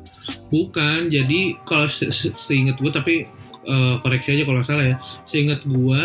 Bukan, 0.52 1.08
jadi 1.08 1.40
kalau 1.64 1.88
se- 1.88 2.12
seingat 2.12 2.76
gue 2.76 2.92
tapi 2.92 3.24
eh, 3.64 3.94
koreksi 3.98 4.36
aja 4.36 4.44
kalau 4.44 4.60
salah 4.60 4.84
ya. 4.84 4.96
Seingat 5.24 5.64
gue, 5.64 6.02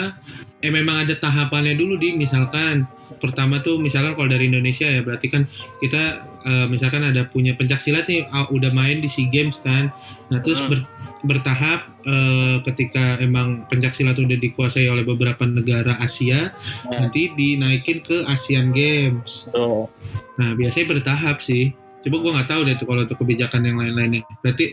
eh 0.60 0.72
memang 0.72 1.04
ada 1.04 1.14
tahapannya 1.14 1.76
dulu 1.76 1.96
di 1.96 2.14
misalkan 2.14 2.84
pertama 3.20 3.58
tuh 3.60 3.76
misalkan 3.76 4.14
kalau 4.14 4.30
dari 4.30 4.48
Indonesia 4.48 4.86
ya 4.86 5.02
berarti 5.02 5.28
kan 5.28 5.44
kita 5.80 6.04
eh, 6.46 6.66
misalkan 6.68 7.02
ada 7.02 7.26
punya 7.26 7.52
pencak 7.54 7.80
silat 7.80 8.06
nih 8.06 8.24
ah, 8.30 8.48
udah 8.48 8.70
main 8.70 9.00
di 9.00 9.08
SEA 9.08 9.28
Games 9.28 9.60
kan. 9.60 9.92
Nah 10.30 10.40
terus 10.40 10.60
Hmm. 10.60 10.72
ber- 10.72 10.88
bertahap 11.20 11.84
eh, 12.06 12.64
ketika 12.64 13.20
emang 13.20 13.68
pencak 13.68 13.92
silat 13.92 14.16
udah 14.16 14.40
dikuasai 14.40 14.88
oleh 14.88 15.04
beberapa 15.04 15.44
negara 15.44 16.00
Asia, 16.00 16.56
Nah. 16.88 17.06
nanti 17.06 17.28
dinaikin 17.34 18.00
ke 18.00 18.24
Asian 18.24 18.72
Games. 18.72 19.52
tuh 19.52 19.92
Nah 20.40 20.56
biasanya 20.56 20.96
bertahap 20.96 21.44
sih. 21.44 21.76
Coba 22.00 22.16
gue 22.24 22.32
nggak 22.32 22.48
tahu 22.48 22.62
deh 22.64 22.76
tuh 22.80 22.88
kalau 22.88 23.04
untuk 23.04 23.20
kebijakan 23.20 23.68
yang 23.68 23.76
lain-lainnya. 23.76 24.24
Berarti 24.40 24.72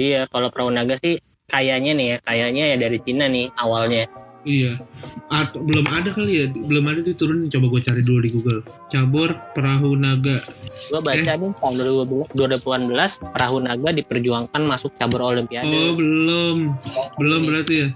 iya 0.00 0.24
kalau 0.26 0.48
perahu 0.48 0.72
naga 0.72 0.96
sih 0.96 1.20
kayaknya 1.50 1.92
nih 1.94 2.06
ya 2.06 2.16
kayaknya 2.22 2.64
ya 2.66 2.76
dari 2.76 2.98
Cina 3.00 3.26
nih 3.26 3.46
awalnya 3.56 4.06
Iya. 4.46 4.78
Atau 5.26 5.58
belum 5.58 5.82
ada 5.90 6.06
kali 6.06 6.38
ya, 6.38 6.46
belum 6.46 6.86
ada 6.86 7.02
diturunin. 7.02 7.50
Coba 7.50 7.66
gue 7.66 7.82
cari 7.82 7.98
dulu 7.98 8.22
di 8.22 8.30
Google. 8.30 8.62
Cabur 8.86 9.34
perahu 9.58 9.98
naga. 9.98 10.38
Gue 10.86 11.02
baca 11.02 11.18
Eh. 11.18 11.34
nih 11.34 11.50
tahun 11.58 11.74
2012, 11.74 12.30
2018 12.30 12.94
perahu 13.26 13.58
naga 13.58 13.90
diperjuangkan 13.90 14.62
masuk 14.62 14.94
cabur 14.94 15.26
olimpiade. 15.26 15.66
Oh 15.66 15.98
belum, 15.98 16.78
belum 17.18 17.40
berarti 17.42 17.74
ya. 17.74 17.88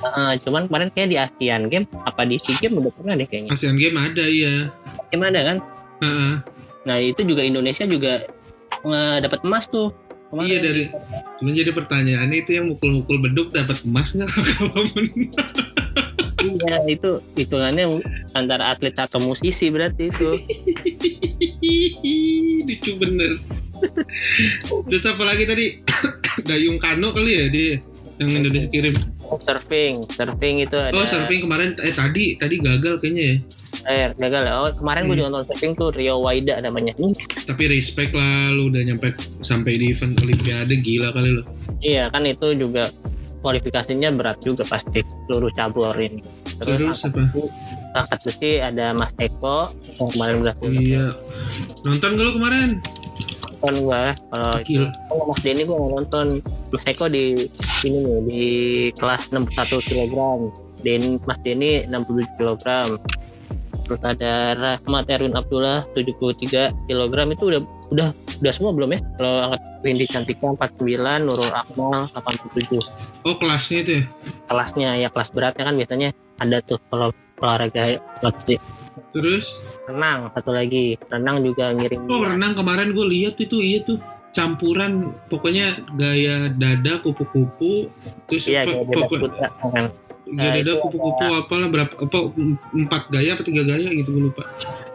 Heeh, 0.00 0.32
cuman 0.40 0.70
kemarin 0.70 0.88
kayak 0.94 1.08
di 1.10 1.16
ASEAN 1.18 1.66
Game 1.66 1.90
apa 2.06 2.22
di 2.22 2.38
SEA 2.38 2.54
Games 2.62 2.78
udah 2.78 2.94
pernah 2.94 3.18
deh 3.18 3.26
kayaknya. 3.26 3.50
ASEAN 3.50 3.74
Game 3.74 3.98
ada 3.98 4.22
iya. 4.22 4.70
Gimana 5.10 5.38
kan? 5.42 5.56
Heeh. 6.06 6.32
Nah 6.86 6.96
itu 7.02 7.26
juga 7.26 7.42
Indonesia 7.42 7.82
juga 7.82 8.22
nge- 8.80 9.26
dapat 9.26 9.42
emas 9.42 9.66
tuh. 9.66 9.90
Kemarin. 10.30 10.46
Iya 10.46 10.58
dari. 10.62 10.84
Cuman 11.42 11.52
jadi 11.58 11.70
pertanyaannya 11.74 12.38
itu 12.46 12.50
yang 12.54 12.70
mukul-mukul 12.70 13.18
beduk 13.18 13.50
dapat 13.50 13.82
emas 13.82 14.14
nggak 14.14 14.30
kalau 14.56 14.86
menang? 14.94 15.26
Iya 16.40 16.76
itu 16.88 17.10
hitungannya 17.36 18.00
antara 18.32 18.72
atlet 18.72 18.94
atau 18.94 19.18
musisi 19.20 19.68
berarti 19.68 20.08
itu. 20.08 20.30
Lucu 22.70 22.92
bener. 22.96 23.42
Terus 24.86 25.04
apa 25.04 25.22
lagi 25.26 25.44
tadi? 25.44 25.66
Dayung 26.48 26.78
Kano 26.78 27.10
kali 27.10 27.32
ya 27.34 27.46
dia 27.50 27.82
yang 28.22 28.30
Indonesia 28.44 28.70
kirim. 28.70 28.94
surfing, 29.30 30.04
surfing 30.10 30.62
itu 30.62 30.76
ada. 30.78 30.94
Oh 30.94 31.06
surfing 31.06 31.46
kemarin 31.46 31.74
eh 31.82 31.94
tadi 31.94 32.38
tadi 32.38 32.58
gagal 32.62 33.02
kayaknya 33.02 33.22
ya. 33.22 33.36
Eh, 33.82 34.12
gagal 34.14 34.42
ya. 34.42 34.52
Oh, 34.58 34.68
kemarin 34.70 35.04
gue 35.04 35.14
Hmm. 35.14 35.20
juga 35.20 35.28
nonton 35.30 35.46
surfing 35.48 35.72
tuh 35.72 35.88
Rio 35.90 36.18
Waida 36.18 36.58
namanya. 36.58 36.92
Hmm, 36.94 37.16
Tapi 37.42 37.62
respect 37.66 38.12
lah 38.12 38.50
lu 38.50 38.68
udah 38.68 38.82
nyampe 38.82 39.12
sampai 39.40 39.76
di 39.76 39.90
event 39.90 40.18
Olimpiade 40.18 40.76
gila 40.76 41.10
kali 41.10 41.30
lu. 41.32 41.42
Iya 41.80 42.08
kan 42.08 42.24
itu 42.24 42.52
juga 42.52 42.92
kualifikasinya 43.40 44.12
berat 44.12 44.36
juga 44.40 44.62
pasti 44.62 45.00
seluruh 45.24 45.48
cabur 45.50 45.94
ini. 45.94 46.20
Terus 46.58 47.00
apa? 47.02 47.24
angkat 47.90 48.20
besi 48.22 48.60
ada 48.60 48.92
Mas 48.92 49.10
Eko 49.16 49.72
yang 49.96 50.08
kemarin 50.10 50.36
berhasil 50.40 50.68
Iya. 50.70 51.06
Nonton 51.82 52.10
gak 52.12 52.22
lu 52.22 52.32
kemarin? 52.36 52.70
nonton 53.60 53.84
gua 53.84 54.16
kalau 54.30 54.56
itu 54.58 54.88
oh, 55.10 55.24
Mas 55.26 55.40
Denny 55.42 55.62
gua 55.64 55.76
nonton 55.90 56.26
Mas 56.70 56.84
Eko 56.86 57.08
di 57.08 57.44
ini 57.82 57.98
nih 57.98 58.20
di 58.24 58.44
kelas 58.94 59.28
61 59.28 59.52
kg 59.82 60.16
Den 60.80 61.20
Mas 61.22 61.36
Denny 61.40 61.84
67 61.84 62.24
kg 62.38 62.64
terus 63.90 64.06
ada 64.06 64.54
Rahmat 64.54 65.10
Erwin 65.10 65.34
Abdullah 65.34 65.82
73 65.98 66.86
kg 66.86 67.14
itu 67.26 67.44
udah 67.44 67.60
udah 67.90 68.08
udah 68.38 68.52
semua 68.54 68.70
belum 68.70 68.94
ya? 68.94 69.02
Kalau 69.18 69.50
angkat 69.50 69.60
Windy 69.82 70.06
Cantika 70.06 70.46
49 70.46 70.78
Nurul 71.20 71.50
Akmal 71.50 72.06
87 72.08 72.78
Oh 73.26 73.34
kelasnya 73.34 73.78
itu 73.82 73.92
ya? 73.92 74.02
kelasnya 74.46 74.88
ya 74.96 75.08
kelas 75.10 75.34
beratnya 75.34 75.66
kan 75.66 75.74
biasanya 75.74 76.08
ada 76.38 76.62
tuh 76.62 76.78
kalau 76.86 77.10
olahraga 77.36 77.82
kelas 78.22 78.62
Terus? 79.10 79.58
renang 79.82 80.30
satu 80.30 80.54
lagi. 80.54 80.94
Renang 81.10 81.42
juga 81.42 81.74
ngirim 81.74 82.06
Oh 82.06 82.22
renang 82.22 82.54
kemarin 82.54 82.94
gue 82.94 83.02
lihat 83.02 83.34
itu 83.36 83.58
iya 83.58 83.82
tuh. 83.82 83.98
Campuran 84.30 85.10
pokoknya 85.26 85.82
gaya 85.98 86.46
dada 86.54 87.02
kupu-kupu 87.02 87.90
terus 88.30 88.46
iya 88.46 88.62
bebas 88.62 89.10
pokok- 89.10 89.26
putra 89.26 89.48
kan 89.66 89.90
gaya 90.34 90.50
Nah, 90.50 90.56
itu 90.62 90.72
kupu-kupu 90.82 91.24
apalah 91.34 91.68
berapa 91.68 91.94
apa 91.94 92.18
empat 92.74 93.02
gaya 93.10 93.30
apa 93.34 93.42
tiga 93.42 93.62
gaya 93.66 93.88
gitu 93.94 94.10
gue 94.14 94.22
lupa. 94.30 94.44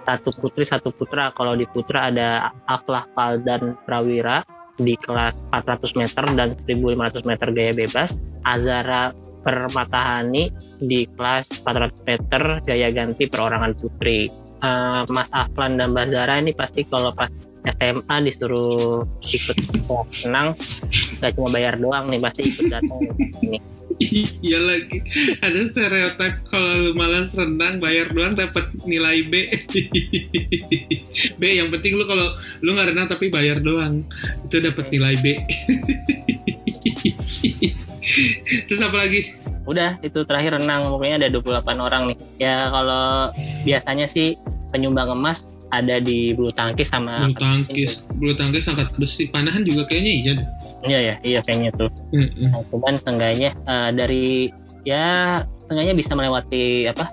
Satu 0.05 0.29
putri 0.37 0.63
satu 0.63 0.89
putra. 0.93 1.33
Kalau 1.33 1.57
di 1.57 1.65
putra 1.67 2.09
ada 2.13 2.53
Aflah 2.69 3.05
Faldan 3.13 3.75
Prawira 3.83 4.45
di 4.75 4.99
kelas 4.99 5.35
400 5.55 5.99
meter 5.99 6.23
dan 6.35 6.49
1500 6.51 7.23
meter 7.23 7.47
gaya 7.51 7.73
bebas. 7.73 8.15
Azara 8.45 9.09
Permatahani 9.41 10.53
di 10.81 11.05
kelas 11.05 11.49
400 11.65 12.09
meter 12.09 12.43
gaya 12.65 12.89
ganti 12.93 13.25
perorangan 13.29 13.73
putri. 13.77 14.45
Eh, 14.65 15.03
Mas 15.11 15.29
Aflan 15.29 15.77
dan 15.77 15.93
Mbak 15.93 16.05
Zara 16.09 16.41
ini 16.41 16.55
pasti 16.55 16.87
kalau 16.87 17.13
pas 17.13 17.29
SMA 17.65 18.15
disuruh 18.25 19.03
ikut 19.25 19.57
kelas 19.57 20.07
renang 20.25 20.53
gak 21.21 21.33
cuma 21.33 21.49
bayar 21.49 21.75
doang 21.77 22.09
nih 22.09 22.21
pasti 22.21 22.41
ikut 22.49 22.65
datang. 22.69 22.99
ini 23.45 23.57
iya 24.43 24.59
lagi. 24.59 24.99
Ada 25.39 25.71
stereotip 25.71 26.33
kalau 26.51 26.71
lu 26.83 26.91
malas 26.99 27.31
renang 27.31 27.79
bayar 27.79 28.11
doang 28.11 28.35
dapat 28.35 28.67
nilai 28.83 29.23
B. 29.27 29.47
B 31.39 31.43
yang 31.47 31.71
penting 31.71 31.95
lu 31.95 32.03
kalau 32.03 32.35
lu 32.59 32.75
nggak 32.75 32.91
renang 32.91 33.07
tapi 33.07 33.31
bayar 33.31 33.63
doang 33.63 34.03
itu 34.43 34.59
dapat 34.59 34.91
nilai 34.91 35.15
B. 35.23 35.25
Terus 38.67 38.81
apa 38.83 38.97
lagi? 39.07 39.31
Udah 39.65 39.97
itu 40.05 40.21
terakhir 40.27 40.61
renang 40.61 40.91
pokoknya 40.91 41.25
ada 41.25 41.29
28 41.31 41.79
orang 41.79 42.01
nih. 42.11 42.17
Ya 42.37 42.69
kalau 42.69 43.31
biasanya 43.63 44.05
sih 44.11 44.35
penyumbang 44.69 45.15
emas 45.15 45.49
ada 45.73 45.97
di 45.97 46.35
bulu 46.37 46.53
tangkis 46.53 46.93
sama 46.93 47.25
bulu 47.25 47.41
tangkis. 47.41 48.05
bulu 48.15 48.33
tangkis 48.37 48.69
angkat 48.69 48.91
besi. 48.99 49.31
Panahan 49.31 49.65
juga 49.65 49.89
kayaknya 49.89 50.13
iya. 50.13 50.35
Iya 50.85 50.99
ya 51.01 51.15
iya 51.25 51.39
kayaknya 51.41 51.71
tuh. 51.75 51.89
Mm-mm. 52.13 52.49
nah, 52.49 52.61
cuman 52.69 52.95
seenggaknya 53.01 53.51
eh, 53.53 53.89
dari 53.93 54.49
ya 54.85 55.41
seenggaknya 55.65 55.93
bisa 55.97 56.13
melewati 56.13 56.89
apa 56.89 57.09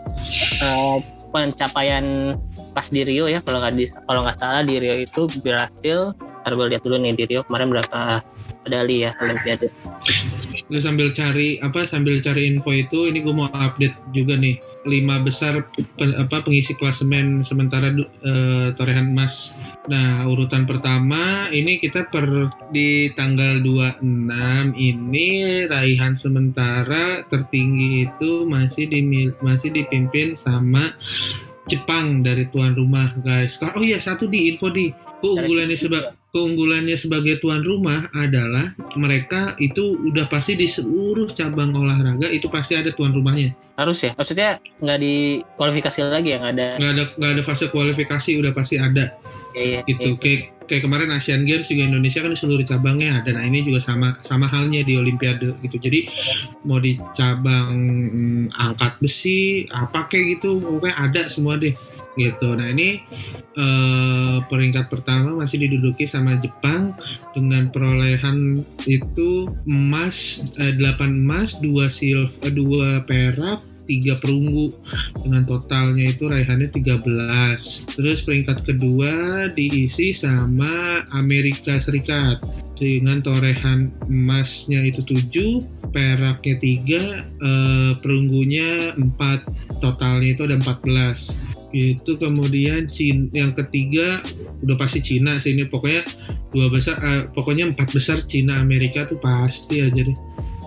eh, 0.60 0.96
pencapaian 1.32 2.36
pas 2.76 2.88
di 2.88 3.04
Rio 3.04 3.28
ya 3.28 3.40
kalau 3.40 3.64
nggak 3.64 3.74
di 3.76 3.84
kalau 4.08 4.20
nggak 4.24 4.38
salah 4.40 4.62
di 4.64 4.76
Rio 4.80 4.96
itu 5.00 5.28
berhasil 5.40 6.12
gue 6.42 6.66
lihat 6.74 6.82
dulu 6.82 6.98
nih 6.98 7.14
di 7.14 7.24
Rio 7.30 7.46
kemarin 7.46 7.70
berapa 7.70 8.18
medali 8.66 9.06
ya 9.06 9.14
Olimpiade. 9.22 9.70
Lu 10.68 10.78
sambil 10.82 11.14
cari 11.14 11.62
apa 11.62 11.86
sambil 11.86 12.18
cari 12.18 12.50
info 12.50 12.74
itu 12.74 13.06
ini 13.06 13.22
gue 13.22 13.30
mau 13.30 13.46
update 13.54 13.94
juga 14.10 14.34
nih 14.34 14.58
lima 14.82 15.22
besar 15.22 15.66
pe- 15.74 16.16
apa 16.18 16.42
pengisi 16.42 16.74
klasemen 16.74 17.42
sementara 17.46 17.94
eh, 17.94 18.68
torehan 18.74 19.14
emas. 19.14 19.54
Nah 19.86 20.26
urutan 20.26 20.66
pertama 20.66 21.46
ini 21.50 21.78
kita 21.78 22.10
per 22.10 22.50
di 22.74 23.10
tanggal 23.14 23.62
26 23.62 24.74
ini 24.74 25.28
raihan 25.70 26.14
sementara 26.18 27.22
tertinggi 27.26 28.10
itu 28.10 28.46
masih 28.46 28.90
di 28.90 29.30
masih 29.42 29.70
dipimpin 29.74 30.34
sama 30.34 30.94
Jepang 31.70 32.26
dari 32.26 32.50
tuan 32.50 32.74
rumah 32.74 33.14
guys. 33.22 33.58
Oh 33.78 33.82
iya 33.82 34.02
satu 34.02 34.26
di 34.26 34.50
info 34.50 34.66
di 34.70 34.90
keunggulannya 35.22 35.78
seba 35.78 36.21
keunggulannya 36.32 36.96
sebagai 36.96 37.36
tuan 37.44 37.60
rumah 37.60 38.08
adalah 38.16 38.72
mereka 38.96 39.52
itu 39.60 40.00
udah 40.00 40.26
pasti 40.32 40.56
di 40.56 40.64
seluruh 40.64 41.28
cabang 41.36 41.76
olahraga 41.76 42.24
itu 42.32 42.48
pasti 42.48 42.72
ada 42.72 42.88
tuan 42.96 43.12
rumahnya. 43.12 43.52
harus 43.76 44.00
ya 44.00 44.16
maksudnya 44.16 44.56
nggak 44.80 44.98
di 45.00 45.44
kualifikasi 45.60 45.98
lagi 46.08 46.32
ya 46.32 46.38
nggak 46.40 46.54
ada 46.56 46.68
Nggak 46.80 46.92
ada 46.92 47.04
nggak 47.20 47.32
ada 47.36 47.42
fase 47.44 47.64
kualifikasi 47.68 48.30
udah 48.40 48.52
pasti 48.56 48.76
ada 48.80 49.12
ya, 49.52 49.64
ya, 49.76 49.80
gitu. 49.84 50.16
Kayak 50.16 50.56
kayak 50.72 50.88
kemarin 50.88 51.12
Asian 51.12 51.44
Games 51.44 51.68
juga 51.68 51.84
Indonesia 51.84 52.24
kan 52.24 52.32
di 52.32 52.40
seluruh 52.40 52.64
cabangnya 52.64 53.20
ada. 53.20 53.36
Nah 53.36 53.44
ini 53.44 53.60
juga 53.60 53.84
sama 53.84 54.16
sama 54.24 54.48
halnya 54.48 54.80
di 54.80 54.96
Olimpiade 54.96 55.52
gitu. 55.60 55.76
Jadi 55.76 56.08
mau 56.64 56.80
di 56.80 56.96
cabang 57.12 57.76
mm, 58.08 58.56
angkat 58.56 58.96
besi 59.04 59.68
apa 59.68 60.08
kayak 60.08 60.40
gitu 60.40 60.64
pokoknya 60.64 60.96
ada 60.96 61.22
semua 61.28 61.60
deh 61.60 61.76
gitu. 62.16 62.48
Nah 62.56 62.72
ini 62.72 63.04
eh, 63.52 64.36
peringkat 64.48 64.88
pertama 64.88 65.44
masih 65.44 65.68
diduduki 65.68 66.08
sama 66.08 66.40
Jepang 66.40 66.96
dengan 67.36 67.68
perolehan 67.68 68.64
itu 68.88 69.52
emas 69.68 70.40
eh, 70.56 70.72
8 70.80 71.04
emas, 71.04 71.60
2 71.60 71.68
sil 71.92 72.32
eh, 72.48 72.52
2 72.56 73.04
perak, 73.04 73.60
3 73.84 74.22
perunggu. 74.22 74.72
Dengan 75.22 75.42
totalnya 75.44 76.10
itu 76.10 76.28
raihannya 76.28 76.70
13. 76.70 77.86
Terus 77.98 78.18
peringkat 78.22 78.64
kedua 78.66 79.46
diisi 79.52 80.14
sama 80.14 81.02
Amerika 81.12 81.78
Serikat. 81.78 82.42
Dengan 82.78 83.22
torehan 83.22 83.94
emasnya 84.10 84.82
itu 84.82 85.06
7, 85.06 85.62
peraknya 85.94 86.56
3, 86.58 87.22
eh, 87.22 87.92
perunggunya 88.02 88.96
4, 88.98 89.46
totalnya 89.78 90.34
itu 90.34 90.42
ada 90.48 90.58
14 90.58 91.30
itu 91.72 92.20
kemudian 92.20 92.84
Cina 92.84 93.32
yang 93.32 93.56
ketiga 93.56 94.20
udah 94.60 94.76
pasti 94.76 95.00
Cina 95.00 95.40
sih 95.40 95.56
ini. 95.56 95.64
Pokoknya 95.64 96.04
dua 96.52 96.68
besar 96.68 97.00
eh, 97.00 97.24
pokoknya 97.32 97.72
empat 97.72 97.96
besar 97.96 98.20
Cina 98.28 98.60
Amerika 98.60 99.08
tuh 99.08 99.16
pasti 99.18 99.80
aja 99.80 100.04
deh 100.04 100.18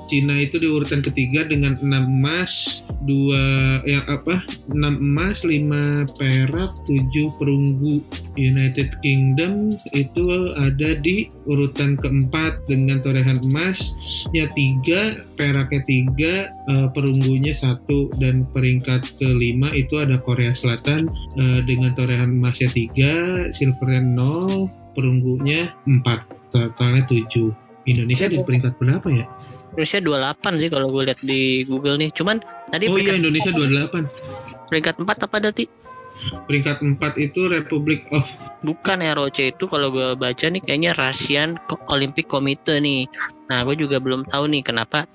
Cina 0.06 0.38
itu 0.38 0.62
di 0.62 0.70
urutan 0.70 1.02
ketiga 1.02 1.46
dengan 1.46 1.78
6 1.78 1.86
emas, 1.86 2.82
2 3.06 3.86
yang 3.90 4.06
apa? 4.10 4.42
6 4.72 5.02
emas, 5.02 5.42
5 5.46 6.10
perak, 6.18 6.72
7 6.86 7.30
perunggu. 7.38 8.02
United 8.36 9.00
Kingdom 9.00 9.72
itu 9.96 10.24
ada 10.60 11.00
di 11.00 11.32
urutan 11.48 11.96
keempat 11.96 12.68
dengan 12.68 13.00
torehan 13.00 13.40
emasnya 13.48 14.52
3, 14.52 15.40
peraknya 15.40 15.82
3, 15.88 16.92
perunggunya 16.92 17.56
1 17.56 18.12
dan 18.20 18.44
peringkat 18.52 19.16
kelima 19.16 19.72
itu 19.72 20.04
ada 20.04 20.20
Korea 20.20 20.52
Selatan 20.52 21.08
eh, 21.40 21.60
dengan 21.64 21.96
torehan 21.96 22.36
emasnya 22.36 22.68
3, 22.72 23.56
silvernya 23.56 24.04
0, 24.04 24.68
perunggunya 24.96 25.72
4, 25.88 26.52
totalnya 26.52 27.04
7. 27.08 27.56
Indonesia 27.86 28.26
di 28.26 28.42
peringkat 28.42 28.82
berapa 28.82 29.08
ya? 29.14 29.26
Indonesia 29.76 30.00
28 30.00 30.64
sih 30.64 30.70
kalau 30.72 30.88
gue 30.88 31.04
lihat 31.12 31.20
di 31.20 31.68
Google 31.68 32.00
nih. 32.00 32.10
Cuman 32.16 32.40
tadi 32.72 32.88
Oh 32.88 32.96
iya 32.96 33.20
Indonesia 33.20 33.52
28. 33.52 34.72
peringkat 34.72 34.96
4 35.04 35.26
apa 35.28 35.38
tadi? 35.44 35.68
Peringkat 36.48 36.80
4 36.80 36.96
itu 37.20 37.52
Republic 37.52 38.08
of 38.16 38.24
Bukan 38.64 39.04
ROC 39.04 39.52
itu 39.52 39.68
kalau 39.68 39.92
gue 39.92 40.16
baca 40.16 40.46
nih 40.48 40.64
kayaknya 40.64 40.96
Russian 40.96 41.60
Olympic 41.92 42.32
Committee 42.32 42.80
nih. 42.80 43.04
Nah, 43.52 43.68
gue 43.68 43.76
juga 43.78 44.00
belum 44.00 44.26
tahu 44.32 44.48
nih 44.50 44.64
kenapa 44.64 45.06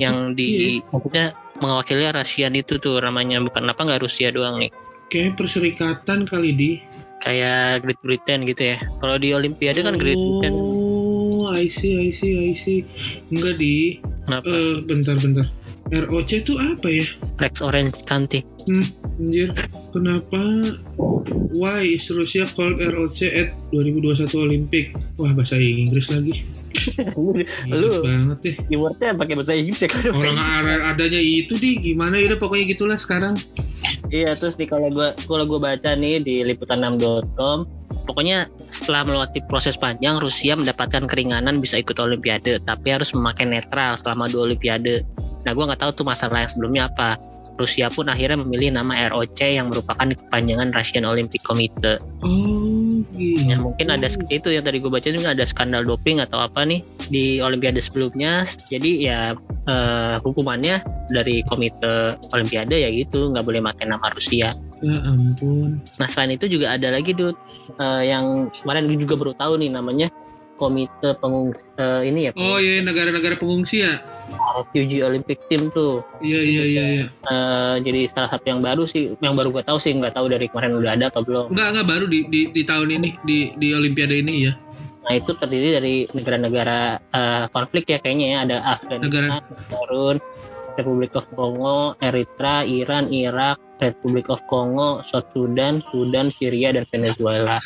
yang 0.00 0.32
di 0.32 0.80
maksudnya 0.90 1.36
mewakili 1.60 2.08
Russian 2.10 2.56
itu 2.56 2.80
tuh 2.80 2.98
namanya 2.98 3.38
bukan 3.44 3.70
apa 3.70 3.80
nggak 3.86 4.02
Rusia 4.02 4.32
doang 4.32 4.58
nih. 4.58 4.72
kayak 5.08 5.40
perserikatan 5.40 6.28
kali 6.28 6.52
di. 6.52 6.70
Kayak 7.18 7.82
Great 7.82 8.00
Britain 8.06 8.46
gitu 8.46 8.62
ya. 8.74 8.76
Kalau 9.02 9.18
di 9.18 9.34
Olimpiade 9.34 9.82
kan 9.82 9.98
Great 9.98 10.18
Britain. 10.22 10.54
I 11.58 11.66
see, 11.66 11.98
I 11.98 12.10
see, 12.10 12.32
I 12.38 12.52
see. 12.54 12.86
Enggak 13.28 13.58
di. 13.58 13.98
Kenapa? 14.24 14.46
Eh, 14.46 14.78
bentar, 14.84 15.16
bentar. 15.18 15.46
ROC 15.88 16.30
itu 16.36 16.52
apa 16.54 16.84
ya? 16.86 17.06
Rex 17.40 17.64
Orange 17.64 17.96
County. 18.04 18.44
Anjir, 18.68 19.56
kenapa? 19.90 20.36
Why 21.56 21.96
is 21.96 22.12
Russia 22.12 22.44
called 22.44 22.76
ROC 22.76 23.24
at 23.24 23.56
2021 23.72 24.28
Olympic? 24.36 24.92
Wah, 25.16 25.32
bahasa 25.32 25.56
Inggris 25.56 26.12
lagi. 26.12 26.44
Inggris 27.16 27.48
Lu- 27.72 28.04
banget 28.04 28.38
deh. 28.44 28.54
Keywordnya 28.68 29.16
pakai 29.16 29.34
bahasa 29.34 29.56
Inggris 29.56 29.80
ya 29.80 29.88
kalau 29.88 30.12
Orang 30.12 30.36
ada- 30.36 30.84
adanya 30.92 31.18
itu 31.18 31.56
di 31.56 31.80
gimana 31.80 32.20
ya 32.20 32.36
pokoknya 32.36 32.68
gitulah 32.68 33.00
sekarang. 33.00 33.34
Iya 34.12 34.36
terus 34.36 34.60
nih 34.60 34.68
kalau 34.68 34.92
gua 34.92 35.16
kalau 35.24 35.48
gua 35.48 35.72
baca 35.72 35.96
nih 35.96 36.20
di 36.20 36.44
liputan6.com 36.44 37.64
pokoknya 38.08 38.48
setelah 38.72 39.04
melewati 39.04 39.44
proses 39.44 39.76
panjang 39.76 40.16
Rusia 40.16 40.56
mendapatkan 40.56 41.04
keringanan 41.04 41.60
bisa 41.60 41.76
ikut 41.76 42.00
Olimpiade 42.00 42.56
tapi 42.64 42.96
harus 42.96 43.12
memakai 43.12 43.44
netral 43.44 44.00
selama 44.00 44.32
dua 44.32 44.48
Olimpiade. 44.48 45.04
Nah 45.44 45.52
gua 45.52 45.68
nggak 45.68 45.84
tahu 45.84 46.02
tuh 46.02 46.06
masalah 46.08 46.48
yang 46.48 46.50
sebelumnya 46.50 46.82
apa. 46.88 47.20
Rusia 47.58 47.90
pun 47.90 48.06
akhirnya 48.06 48.38
memilih 48.38 48.78
nama 48.78 49.10
ROC 49.10 49.42
yang 49.42 49.74
merupakan 49.74 50.14
kepanjangan 50.14 50.70
Russian 50.70 51.02
Olympic 51.02 51.42
Committee. 51.42 51.98
Gitu. 51.98 52.06
Ya 53.48 53.56
mungkin 53.58 53.86
ada 53.92 54.08
itu 54.08 54.48
yang 54.48 54.64
tadi 54.64 54.78
gue 54.82 54.90
baca 54.90 55.08
juga 55.08 55.34
ada 55.34 55.44
skandal 55.44 55.84
doping 55.84 56.22
atau 56.22 56.42
apa 56.42 56.64
nih 56.64 56.80
di 57.10 57.38
Olimpiade 57.38 57.78
sebelumnya. 57.82 58.44
Jadi 58.68 59.06
ya 59.06 59.34
eh, 59.66 60.16
hukumannya 60.22 60.82
dari 61.12 61.42
Komite 61.46 62.18
Olimpiade 62.34 62.76
ya 62.78 62.88
gitu 62.90 63.32
nggak 63.32 63.44
boleh 63.44 63.60
pakai 63.62 63.86
nama 63.88 64.06
Rusia. 64.12 64.54
Ya 64.82 64.98
ampun. 65.06 65.82
Nah 65.98 66.08
selain 66.10 66.34
itu 66.34 66.46
juga 66.46 66.74
ada 66.74 66.94
lagi 66.94 67.14
Dut 67.14 67.34
eh, 67.78 68.02
yang 68.10 68.52
kemarin 68.62 68.86
gue 68.90 68.98
juga 69.02 69.14
baru 69.18 69.32
tahu 69.34 69.58
nih 69.58 69.70
namanya 69.74 70.08
Komite 70.58 71.14
Pengungsi 71.22 71.62
eh, 71.78 72.02
ini 72.10 72.20
ya 72.28 72.32
Oh 72.34 72.58
iya 72.58 72.82
negara-negara 72.82 73.38
pengungsi 73.38 73.86
ya. 73.86 74.17
Refugee 74.32 75.02
Olympic 75.04 75.38
Team 75.46 75.70
tuh. 75.72 76.04
Iya 76.20 76.40
iya 76.42 76.62
iya 76.64 76.84
iya. 76.84 77.06
Eh, 77.08 77.74
jadi 77.84 78.00
salah 78.10 78.30
satu 78.34 78.46
yang 78.48 78.60
baru 78.60 78.84
sih, 78.84 79.14
yang 79.22 79.34
baru 79.38 79.54
gue 79.54 79.64
tahu 79.64 79.78
sih 79.80 79.94
nggak 79.94 80.14
tahu 80.16 80.28
dari 80.30 80.50
kemarin 80.50 80.78
udah 80.78 80.90
ada 80.94 81.06
atau 81.10 81.22
belum. 81.24 81.54
Enggak 81.54 81.68
enggak 81.74 81.88
baru 81.88 82.04
di, 82.10 82.20
di 82.28 82.40
di 82.52 82.62
tahun 82.66 82.88
ini 83.00 83.08
di 83.24 83.38
di 83.56 83.68
Olimpiade 83.72 84.18
ini 84.18 84.34
ya. 84.48 84.52
Nah 85.08 85.12
itu 85.16 85.32
terdiri 85.32 85.68
dari 85.78 85.94
negara-negara 86.12 86.78
eh, 87.00 87.44
konflik 87.54 87.88
ya 87.88 87.98
kayaknya 88.02 88.26
ya 88.28 88.38
ada 88.44 88.56
Afghanistan, 88.76 89.40
Cameroon, 89.72 90.16
Republik 90.78 91.12
of 91.18 91.26
Kongo, 91.34 91.98
Eritrea, 91.98 92.62
Iran, 92.62 93.10
Irak, 93.10 93.58
Republik 93.78 94.26
of 94.30 94.42
Kongo, 94.50 95.02
South 95.06 95.26
Sudan, 95.34 95.82
Sudan, 95.90 96.30
Syria 96.34 96.74
dan 96.74 96.86
Venezuela. 96.90 97.62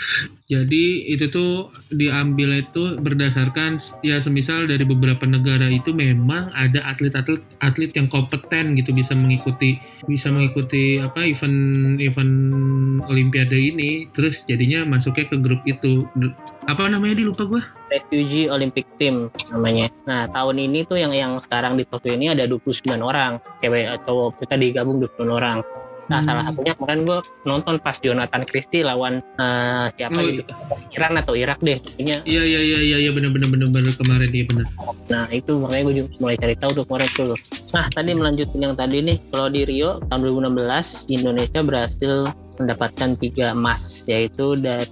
Jadi 0.49 1.09
itu 1.09 1.29
tuh 1.33 1.73
diambil 1.93 2.61
itu 2.61 3.01
berdasarkan 3.01 3.81
ya 4.05 4.21
semisal 4.21 4.69
dari 4.69 4.85
beberapa 4.85 5.25
negara 5.25 5.73
itu 5.73 5.97
memang 5.97 6.53
ada 6.53 6.85
atlet-atlet 6.85 7.41
atlet 7.65 7.93
yang 7.97 8.09
kompeten 8.13 8.77
gitu 8.77 8.93
bisa 8.93 9.17
mengikuti 9.17 9.81
bisa 10.05 10.29
mengikuti 10.29 11.01
apa 11.01 11.25
event 11.25 11.97
event 12.05 12.35
Olimpiade 13.09 13.57
ini 13.57 14.13
terus 14.13 14.45
jadinya 14.45 14.85
masuknya 14.85 15.33
ke 15.33 15.37
grup 15.41 15.65
itu 15.65 16.05
apa 16.67 16.87
namanya 16.87 17.19
di 17.19 17.25
lupa 17.27 17.43
gua 17.47 17.63
Refugee 17.93 18.49
Olympic 18.49 18.89
Team 18.97 19.29
namanya. 19.53 19.93
Nah 20.09 20.25
tahun 20.31 20.57
ini 20.63 20.89
tuh 20.89 20.97
yang 20.97 21.13
yang 21.13 21.37
sekarang 21.43 21.77
di 21.77 21.85
Tokyo 21.85 22.17
ini 22.17 22.33
ada 22.33 22.49
29 22.49 22.89
orang 23.03 23.43
cewek 23.61 23.87
atau 24.01 24.33
kita 24.41 24.57
digabung 24.57 25.03
29 25.03 25.29
orang. 25.29 25.59
Nah 26.13 26.21
Hmm. 26.21 26.29
salah 26.29 26.45
satunya 26.45 26.77
kemarin 26.77 27.09
gue 27.09 27.19
nonton 27.49 27.81
pas 27.81 27.97
Jonathan 27.97 28.45
Christie 28.45 28.85
lawan 28.85 29.25
eh, 29.41 29.87
siapa 29.97 30.13
Oh, 30.13 30.29
gitu 30.29 30.45
Iran 30.93 31.17
atau 31.17 31.33
Irak 31.33 31.65
deh 31.65 31.81
pokoknya 31.81 32.21
iya 32.29 32.43
iya 32.45 32.61
iya 32.61 32.79
iya 32.85 32.97
iya 33.09 33.11
benar 33.17 33.33
benar 33.33 33.49
benar 33.49 33.69
benar 33.73 33.93
kemarin 33.97 34.29
iya 34.29 34.45
benar 34.45 34.67
Nah 35.09 35.25
itu 35.29 35.57
makanya 35.61 35.83
gue 35.89 35.95
juga 36.05 36.09
mulai 36.21 36.37
cari 36.37 36.57
tahu 36.57 36.71
tuh 36.73 36.85
kemarin 36.89 37.11
tuh. 37.13 37.37
Nah 37.73 37.85
tadi 37.93 38.11
melanjutin 38.17 38.61
yang 38.65 38.73
tadi 38.73 39.05
nih, 39.05 39.17
kalau 39.29 39.53
di 39.53 39.69
Rio 39.69 40.01
tahun 40.09 40.25
2016 40.25 41.13
Indonesia 41.13 41.61
berhasil 41.61 42.13
mendapatkan 42.57 43.11
tiga 43.21 43.53
emas, 43.53 44.05
yaitu 44.09 44.57
dari 44.57 44.89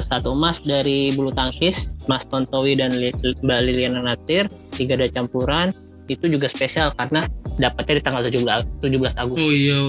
satu 0.00 0.32
emas 0.32 0.64
dari 0.64 1.12
bulu 1.12 1.28
tangkis, 1.32 1.92
Mas 2.08 2.24
Tontowi 2.24 2.76
dan 2.76 2.96
Mbak 3.44 3.60
Liliana 3.68 4.00
Natsir, 4.00 4.48
tiga 4.72 4.96
ada 4.96 5.12
campuran, 5.12 5.76
itu 6.10 6.26
juga 6.26 6.50
spesial 6.50 6.90
karena 6.98 7.30
dapatnya 7.62 7.94
di 7.98 8.02
tanggal 8.02 8.22
17 8.26 8.82
17 8.82 9.22
Agustus. 9.22 9.38
oh 9.38 9.52
iya 9.54 9.80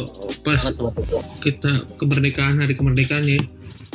pas 0.46 0.62
kita 1.42 1.72
kemerdekaan 1.98 2.62
hari 2.62 2.78
kemerdekaan 2.78 3.26
ya 3.26 3.42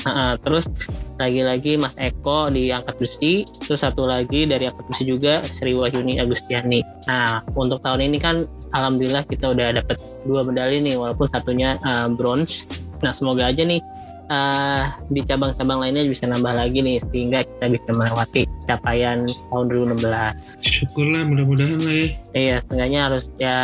Nah, 0.06 0.38
terus 0.38 0.70
lagi-lagi 1.18 1.74
Mas 1.74 1.98
Eko 1.98 2.46
di 2.46 2.70
angkat 2.70 2.94
besi, 3.02 3.42
terus 3.66 3.82
satu 3.82 4.06
lagi 4.06 4.46
dari 4.46 4.70
angkat 4.70 4.86
besi 4.86 5.02
juga 5.02 5.42
Sri 5.42 5.74
Wahyuni 5.74 6.22
Agustiani. 6.22 6.86
Nah, 7.10 7.42
untuk 7.58 7.82
tahun 7.82 8.06
ini 8.12 8.22
kan 8.22 8.46
alhamdulillah 8.70 9.26
kita 9.26 9.50
udah 9.50 9.74
dapat 9.82 9.98
dua 10.22 10.46
medali 10.46 10.78
nih 10.78 10.94
walaupun 10.94 11.26
satunya 11.34 11.74
uh, 11.82 12.06
bronze. 12.06 12.70
Nah, 13.02 13.10
semoga 13.10 13.50
aja 13.50 13.66
nih 13.66 13.82
uh, 14.30 14.92
di 15.10 15.20
cabang-cabang 15.24 15.78
lainnya 15.82 16.06
bisa 16.06 16.26
nambah 16.26 16.52
lagi 16.54 16.78
nih 16.82 16.98
sehingga 17.10 17.42
kita 17.46 17.78
bisa 17.78 17.90
melewati 17.90 18.42
capaian 18.66 19.26
tahun 19.52 19.66
2016. 19.96 20.66
syukurlah 20.66 21.22
mudah-mudahan 21.30 21.78
lah 21.82 21.94
ya 21.94 22.08
Iya, 22.36 22.56
setengahnya 22.64 23.00
harus 23.10 23.24
ya 23.40 23.56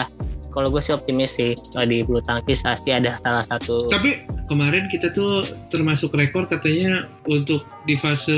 kalau 0.52 0.68
gue 0.68 0.78
sih 0.78 0.92
optimis 0.92 1.32
sih 1.34 1.56
kalau 1.72 1.88
di 1.88 2.04
bulu 2.04 2.20
tangkis 2.20 2.62
pasti 2.62 2.92
ada 2.92 3.16
salah 3.18 3.42
satu 3.42 3.88
Tapi 3.88 4.22
kemarin 4.46 4.86
kita 4.86 5.10
tuh 5.10 5.42
termasuk 5.66 6.12
rekor 6.12 6.44
katanya 6.44 7.08
untuk 7.24 7.64
di 7.82 7.96
fase 7.96 8.36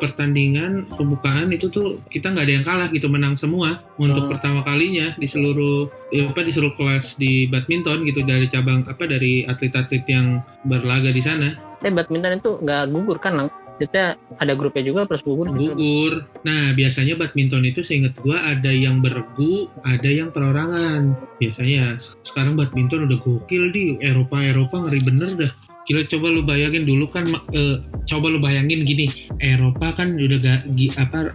pertandingan 0.00 0.88
pembukaan 0.96 1.52
itu 1.52 1.68
tuh 1.68 2.00
kita 2.08 2.32
nggak 2.32 2.44
ada 2.48 2.54
yang 2.56 2.66
kalah 2.66 2.88
gitu 2.90 3.06
menang 3.06 3.36
semua 3.36 3.84
untuk 3.96 4.24
Hmm. 4.24 4.32
pertama 4.32 4.60
kalinya 4.64 5.12
di 5.14 5.28
seluruh 5.28 5.84
ya 6.08 6.26
apa 6.26 6.40
di 6.40 6.50
seluruh 6.50 6.72
kelas 6.74 7.20
di 7.20 7.44
badminton 7.46 8.08
gitu 8.08 8.24
dari 8.24 8.48
cabang 8.48 8.86
apa 8.88 9.04
dari 9.04 9.44
atlet-atlet 9.44 10.04
yang 10.08 10.40
berlaga 10.64 11.12
di 11.12 11.20
sana 11.20 11.52
tapi 11.78 11.92
badminton 11.92 12.40
itu 12.40 12.56
nggak 12.58 12.88
gugur 12.88 13.20
kan 13.20 13.36
Lang? 13.36 13.48
Maksudnya 13.74 14.14
ada 14.38 14.54
grupnya 14.54 14.86
juga 14.86 15.02
plus 15.02 15.26
gugur 15.26 15.50
gitu. 15.50 15.74
gugur. 15.74 16.30
Nah 16.46 16.70
biasanya 16.78 17.18
badminton 17.18 17.66
itu 17.66 17.82
seingat 17.82 18.14
gua 18.22 18.38
ada 18.38 18.70
yang 18.70 19.02
beregu, 19.02 19.66
ada 19.82 20.06
yang 20.06 20.30
perorangan. 20.30 21.18
Biasanya 21.42 21.98
sekarang 22.22 22.54
badminton 22.54 23.10
udah 23.10 23.18
gokil 23.18 23.74
di 23.74 23.98
Eropa 23.98 24.38
Eropa 24.38 24.78
ngeri 24.78 25.00
bener 25.02 25.30
dah. 25.34 25.52
Gila 25.90 26.06
coba 26.06 26.26
lu 26.30 26.46
bayangin 26.46 26.86
dulu 26.86 27.04
kan 27.10 27.26
eh, 27.50 27.82
coba 28.06 28.30
lu 28.30 28.38
bayangin 28.38 28.86
gini 28.86 29.10
Eropa 29.42 29.90
kan 29.92 30.16
udah 30.16 30.38
gak 30.38 30.70
apa 30.96 31.34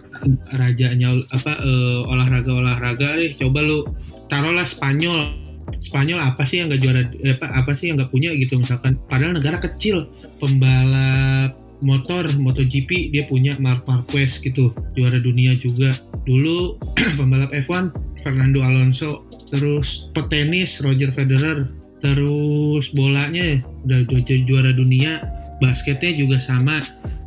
rajanya 0.56 1.20
apa 1.36 1.54
eh, 1.60 2.02
olahraga 2.08 2.56
olahraga 2.56 3.20
deh 3.20 3.36
coba 3.38 3.62
lu 3.62 3.86
taruhlah 4.26 4.66
Spanyol 4.66 5.38
Spanyol 5.78 6.18
apa 6.18 6.50
sih 6.50 6.66
yang 6.66 6.74
gak 6.74 6.82
juara 6.82 7.06
eh, 7.22 7.38
apa 7.38 7.46
apa 7.62 7.78
sih 7.78 7.94
yang 7.94 8.02
gak 8.02 8.10
punya 8.10 8.34
gitu 8.34 8.58
misalkan 8.58 8.98
padahal 9.06 9.38
negara 9.38 9.62
kecil 9.62 10.10
pembalap 10.42 11.69
motor 11.82 12.28
MotoGP 12.36 13.12
dia 13.12 13.24
punya 13.26 13.56
Marc 13.58 13.86
Marquez 13.86 14.38
gitu. 14.38 14.70
Juara 14.94 15.18
dunia 15.18 15.56
juga. 15.56 15.96
Dulu 16.24 16.76
pembalap 17.18 17.52
F1 17.52 17.92
Fernando 18.22 18.60
Alonso. 18.60 19.24
Terus 19.50 20.08
petenis 20.12 20.78
Roger 20.80 21.10
Federer. 21.10 21.68
Terus 22.00 22.88
bolanya 22.92 23.60
udah 23.84 24.04
ju- 24.06 24.24
juara 24.46 24.72
dunia. 24.72 25.20
Basketnya 25.60 26.16
juga 26.16 26.40
sama 26.40 26.80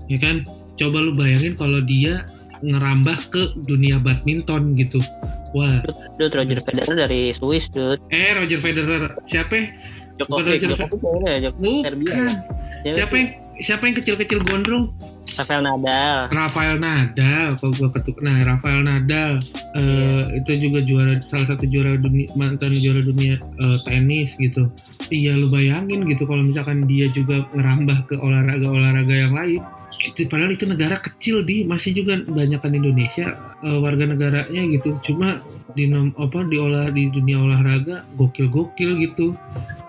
ya 0.09 0.17
kan? 0.17 0.41
Coba 0.77 0.99
lu 0.99 1.13
bayangin 1.13 1.53
kalau 1.53 1.81
dia 1.81 2.25
ngerambah 2.63 3.29
ke 3.29 3.43
dunia 3.67 3.99
badminton 3.99 4.73
gitu. 4.73 4.97
Wah. 5.53 5.85
Dude, 6.17 6.33
Roger 6.33 6.65
Federer 6.65 6.97
dari 6.97 7.29
Swiss, 7.29 7.69
dude. 7.69 8.01
eh 8.09 8.33
Roger 8.33 8.57
Federer. 8.57 9.13
Siapa? 9.29 9.69
Djokovic, 10.17 10.65
Roger 10.65 10.69
Djokovic 10.73 11.01
kayaknya 11.03 11.29
ya, 11.29 11.39
Djokovic. 11.45 11.83
Serbia. 11.85 12.13
bukan 12.17 12.29
Ya, 12.83 12.93
siapa? 12.97 13.15
yang 13.15 13.29
siapa 13.63 13.89
yang 13.89 13.97
kecil-kecil 13.97 14.43
gondrong 14.45 14.93
Rafael 15.33 15.65
Nadal. 15.65 16.29
Rafael 16.29 16.77
Nadal 16.77 17.57
kalau 17.57 17.73
gua 17.79 17.91
ketuk 17.95 18.21
nah 18.21 18.37
Rafael 18.45 18.85
Nadal 18.85 19.41
eh, 19.79 20.23
itu 20.43 20.69
juga 20.69 20.85
juara 20.85 21.17
salah 21.25 21.57
satu 21.57 21.65
juara 21.71 21.97
dunia 21.97 22.29
mantan 22.37 22.77
juara 22.77 23.01
dunia 23.01 23.41
eh, 23.41 23.79
tenis 23.89 24.37
gitu 24.37 24.69
iya 25.09 25.33
lu 25.33 25.49
bayangin 25.49 26.05
gitu 26.05 26.29
kalau 26.29 26.45
misalkan 26.45 26.85
dia 26.85 27.09
juga 27.09 27.49
ngerambah 27.57 28.13
ke 28.13 28.15
olahraga 28.21 28.67
olahraga 28.69 29.15
yang 29.15 29.33
lain 29.33 29.63
itu 30.03 30.27
padahal 30.27 30.51
itu 30.51 30.67
negara 30.67 30.99
kecil 30.99 31.47
di 31.47 31.63
masih 31.63 31.95
juga 31.95 32.19
banyakkan 32.27 32.75
Indonesia 32.75 33.39
eh, 33.63 33.79
warga 33.79 34.05
negaranya 34.05 34.63
gitu 34.69 34.99
cuma 35.07 35.41
di 35.73 35.89
nom- 35.89 36.13
apa 36.21 36.45
di 36.45 36.57
olah 36.61 36.93
di 36.93 37.09
dunia 37.09 37.41
olahraga 37.41 38.05
gokil-gokil 38.21 39.01
gitu. 39.09 39.33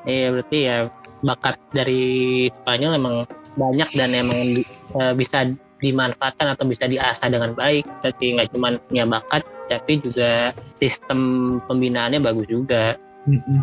Iya 0.08 0.32
berarti 0.32 0.58
ya 0.64 0.78
bakat 1.24 1.56
dari 1.76 2.48
Spanyol 2.64 3.00
emang 3.00 3.16
banyak 3.58 3.90
dan 3.94 4.16
emang 4.16 4.64
eh, 4.98 5.14
bisa 5.18 5.50
dimanfaatkan 5.84 6.56
atau 6.56 6.64
bisa 6.64 6.88
diasah 6.88 7.28
dengan 7.28 7.52
baik. 7.54 7.84
Berarti 8.02 8.26
nggak 8.40 8.50
cuma 8.56 8.80
punya 8.88 9.04
bakat, 9.04 9.44
tapi 9.68 10.00
juga 10.00 10.56
sistem 10.80 11.20
pembinaannya 11.68 12.24
bagus 12.24 12.48
juga. 12.48 12.96
Mm-mm. 13.28 13.60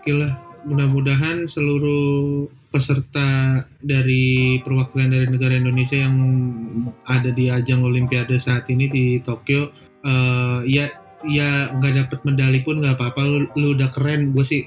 Oke 0.00 0.12
lah, 0.16 0.36
mudah-mudahan 0.64 1.44
seluruh 1.44 2.48
peserta 2.68 3.64
dari 3.80 4.60
perwakilan 4.60 5.08
dari 5.08 5.26
negara 5.28 5.56
Indonesia 5.56 5.96
yang 5.96 6.16
ada 7.08 7.32
di 7.32 7.48
ajang 7.48 7.80
Olimpiade 7.80 8.36
saat 8.36 8.68
ini 8.68 8.88
di 8.92 9.06
Tokyo, 9.24 9.72
eh, 10.04 10.58
ya 10.68 10.88
ya 11.26 11.74
nggak 11.74 11.94
dapat 12.04 12.18
medali 12.28 12.60
pun 12.62 12.78
nggak 12.78 12.96
apa-apa, 13.00 13.20
lu, 13.24 13.38
lu 13.58 13.74
udah 13.74 13.90
keren, 13.90 14.36
gue 14.36 14.44
sih 14.44 14.62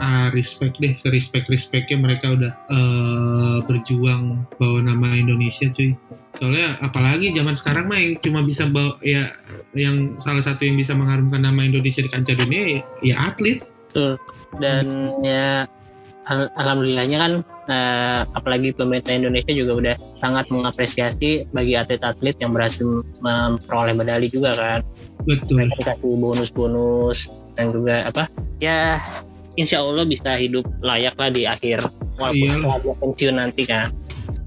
ah, 0.00 0.28
respect 0.32 0.76
deh, 0.80 0.94
respect 1.12 1.46
respectnya 1.48 1.98
mereka 2.00 2.32
udah 2.34 2.52
eh, 2.70 3.58
berjuang 3.66 4.46
bawa 4.56 4.78
nama 4.82 5.14
Indonesia 5.14 5.68
cuy. 5.72 5.94
Soalnya 6.38 6.78
apalagi 6.80 7.34
zaman 7.34 7.54
sekarang 7.56 7.90
mah 7.90 7.98
yang 7.98 8.14
cuma 8.22 8.40
bisa 8.46 8.70
bawa 8.70 8.94
ya 9.02 9.34
yang 9.74 10.16
salah 10.22 10.42
satu 10.44 10.64
yang 10.64 10.78
bisa 10.78 10.94
mengharumkan 10.94 11.42
nama 11.42 11.66
Indonesia 11.66 12.04
di 12.04 12.10
kancah 12.10 12.36
dunia 12.38 12.62
ya, 12.78 12.80
ya 13.02 13.14
atlet. 13.32 13.58
Dan 14.62 15.16
ya 15.26 15.66
al- 16.30 16.52
alhamdulillahnya 16.54 17.18
kan 17.18 17.32
eh, 17.68 18.20
apalagi 18.36 18.70
pemerintah 18.76 19.16
Indonesia 19.16 19.50
juga 19.50 19.72
udah 19.74 19.94
sangat 20.22 20.46
mengapresiasi 20.52 21.48
bagi 21.50 21.74
atlet-atlet 21.74 22.36
yang 22.38 22.54
berhasil 22.54 22.86
memperoleh 23.24 23.96
medali 23.96 24.30
juga 24.30 24.54
kan. 24.54 24.80
Betul. 25.26 25.60
mereka 25.60 25.98
dikasih 25.98 26.16
bonus-bonus 26.16 27.28
dan 27.58 27.74
juga 27.74 28.06
apa 28.06 28.30
ya 28.62 29.02
insya 29.58 29.82
Allah 29.82 30.06
bisa 30.06 30.38
hidup 30.38 30.64
layak 30.80 31.18
lah 31.18 31.30
di 31.34 31.42
akhir 31.44 31.82
walaupun 32.16 32.62
dia 32.62 32.94
pensiun 33.02 33.36
nanti 33.36 33.62
kan 33.66 33.90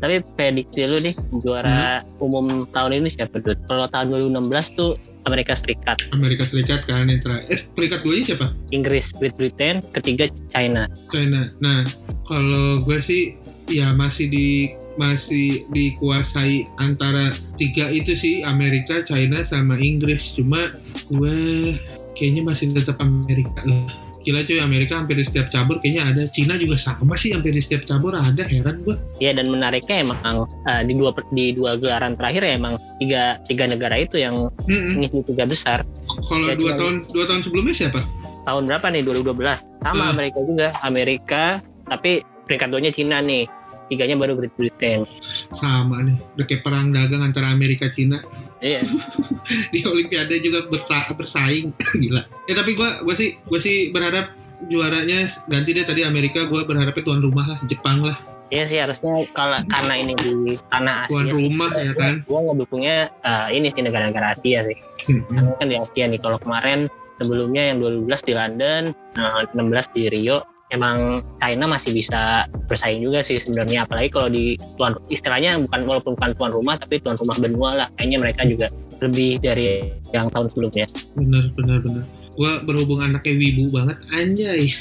tapi 0.02 0.26
prediksi 0.34 0.90
lu 0.90 0.98
nih 0.98 1.14
juara 1.46 2.02
umum 2.18 2.66
tahun 2.74 3.06
ini 3.06 3.14
siapa 3.14 3.38
tuh 3.46 3.54
kalau 3.70 3.86
tahun 3.86 4.34
2016 4.34 4.74
tuh 4.80 4.98
Amerika 5.30 5.54
Serikat 5.54 6.02
Amerika 6.18 6.42
Serikat 6.50 6.90
kan 6.90 7.06
yang 7.06 7.22
terakhir. 7.22 7.54
Eh, 7.54 7.62
peringkat 7.78 8.02
gue 8.02 8.16
siapa? 8.26 8.48
Inggris 8.74 9.14
Great 9.22 9.38
Britain 9.38 9.86
ketiga 9.94 10.26
China 10.50 10.90
China. 11.14 11.54
Nah, 11.62 11.86
kalau 12.26 12.82
gue 12.82 12.98
sih 12.98 13.38
ya 13.70 13.94
masih 13.94 14.34
di 14.34 14.74
masih 14.98 15.70
dikuasai 15.72 16.68
antara 16.82 17.32
tiga 17.62 17.88
itu 17.94 18.18
sih 18.18 18.42
Amerika, 18.42 19.06
China 19.06 19.46
sama 19.46 19.78
Inggris. 19.78 20.34
Cuma 20.34 20.74
gue 21.14 21.38
kayaknya 22.18 22.42
masih 22.42 22.74
tetap 22.74 22.98
Amerika 23.00 23.62
lah. 23.70 24.11
Gila 24.22 24.42
cuy, 24.42 24.58
Amerika 24.58 24.94
hampir 24.96 25.14
di 25.14 25.24
setiap 25.24 25.48
cabur 25.48 25.78
kayaknya 25.78 26.04
ada. 26.08 26.24
Cina 26.28 26.54
juga 26.56 26.76
sama 26.76 27.14
sih 27.14 27.32
hampir 27.32 27.52
di 27.52 27.60
setiap 27.60 27.84
cabur 27.84 28.14
ada. 28.14 28.44
Heran 28.44 28.82
gue. 28.82 28.96
ya 29.18 29.32
dan 29.32 29.48
menariknya 29.48 30.04
emang 30.04 30.46
eh, 30.66 30.82
di 30.84 30.94
dua 30.94 31.10
di 31.30 31.52
dua 31.52 31.76
gelaran 31.76 32.14
terakhir 32.14 32.42
ya 32.42 32.54
emang 32.54 32.74
tiga 32.98 33.22
tiga 33.46 33.66
negara 33.66 33.98
itu 33.98 34.18
yang 34.18 34.50
Mm-mm. 34.66 34.98
ngisi 34.98 35.26
tiga 35.26 35.44
besar 35.44 35.82
Kalau 36.24 36.46
Ya, 36.46 36.54
dua 36.54 36.74
tahun 36.76 37.10
dua 37.10 37.26
tahun 37.26 37.42
sebelumnya 37.42 37.74
siapa? 37.76 38.02
tahun 38.42 38.66
berapa 38.66 38.88
nih 38.90 39.02
2012 39.06 39.38
sama 39.82 40.02
Hmm. 40.02 40.12
Amerika 40.12 40.40
juga 40.42 40.68
Amerika 40.82 41.44
tapi 41.86 42.12
peringkat 42.46 42.68
duanya 42.68 42.90
Cina 42.90 43.22
nih 43.22 43.46
tiganya 43.86 44.16
baru 44.16 44.34
Great 44.34 44.56
Britain 44.56 45.06
Sama 45.52 46.02
nih. 46.02 46.18
Udah 46.34 46.46
kayak 46.46 46.62
perang 46.62 46.90
dagang 46.90 47.22
antara 47.22 47.50
Amerika 47.50 47.86
Cina. 47.88 48.18
Iya. 48.62 48.82
Di 49.74 49.84
Olimpiade 49.84 50.40
juga 50.40 50.66
bersa- 50.70 51.10
bersaing. 51.14 51.74
Gila. 52.02 52.24
Ya 52.48 52.54
tapi 52.56 52.78
gue 52.78 52.90
gue 53.04 53.16
sih 53.18 53.30
gue 53.42 53.60
sih 53.60 53.90
berharap 53.92 54.32
juaranya 54.70 55.28
ganti 55.50 55.74
deh. 55.74 55.86
Tadi 55.86 56.06
Amerika 56.06 56.46
gue 56.46 56.62
berharapnya 56.64 57.04
tuan 57.04 57.22
rumah 57.22 57.46
lah 57.46 57.60
Jepang 57.66 58.06
lah. 58.06 58.18
Iya 58.52 58.68
sih 58.68 58.80
harusnya 58.84 59.24
kalau 59.32 59.64
karena 59.72 59.94
ini 59.96 60.12
di 60.20 60.60
tanah 60.68 61.08
tuan 61.08 61.32
Asia 61.32 61.40
sih 61.40 61.44
rumah 61.48 61.72
ya 61.72 61.96
kan? 61.96 62.20
gua 62.28 62.40
ngedukungnya 62.52 62.98
eh, 63.24 63.48
ini 63.56 63.72
sih 63.72 63.80
negara-negara 63.80 64.36
Asia 64.36 64.68
sih. 64.68 64.78
Hmm. 65.08 65.24
karena 65.32 65.52
kan 65.56 65.68
di 65.72 65.78
Asia 65.80 66.04
nih 66.12 66.20
kalau 66.20 66.36
kemarin 66.36 66.92
sebelumnya 67.16 67.72
yang 67.72 67.80
2012 67.80 68.28
di 68.28 68.34
London 68.36 68.82
nah, 69.16 69.48
16 69.56 69.96
di 69.96 70.04
Rio 70.12 70.44
emang 70.72 71.22
China 71.44 71.68
masih 71.68 71.92
bisa 71.92 72.48
bersaing 72.66 73.04
juga 73.04 73.22
sih 73.22 73.38
sebenarnya 73.38 73.84
apalagi 73.84 74.10
kalau 74.10 74.28
di 74.32 74.56
tuan 74.80 74.96
istilahnya 75.12 75.60
bukan 75.68 75.82
walaupun 75.86 76.12
bukan 76.16 76.32
tuan 76.40 76.52
rumah 76.52 76.76
tapi 76.80 77.04
tuan 77.04 77.20
rumah 77.20 77.38
benua 77.38 77.70
lah. 77.76 77.88
Kayaknya 78.00 78.18
mereka 78.18 78.42
juga 78.48 78.68
lebih 79.04 79.44
dari 79.44 79.92
yang 80.16 80.32
tahun 80.32 80.48
sebelumnya. 80.50 80.88
Bener 81.20 81.52
bener 81.54 81.80
bener 81.84 82.06
gue 82.32 82.52
berhubung 82.64 83.04
anaknya 83.04 83.36
wibu 83.36 83.64
banget 83.76 83.98
anjay. 84.16 84.72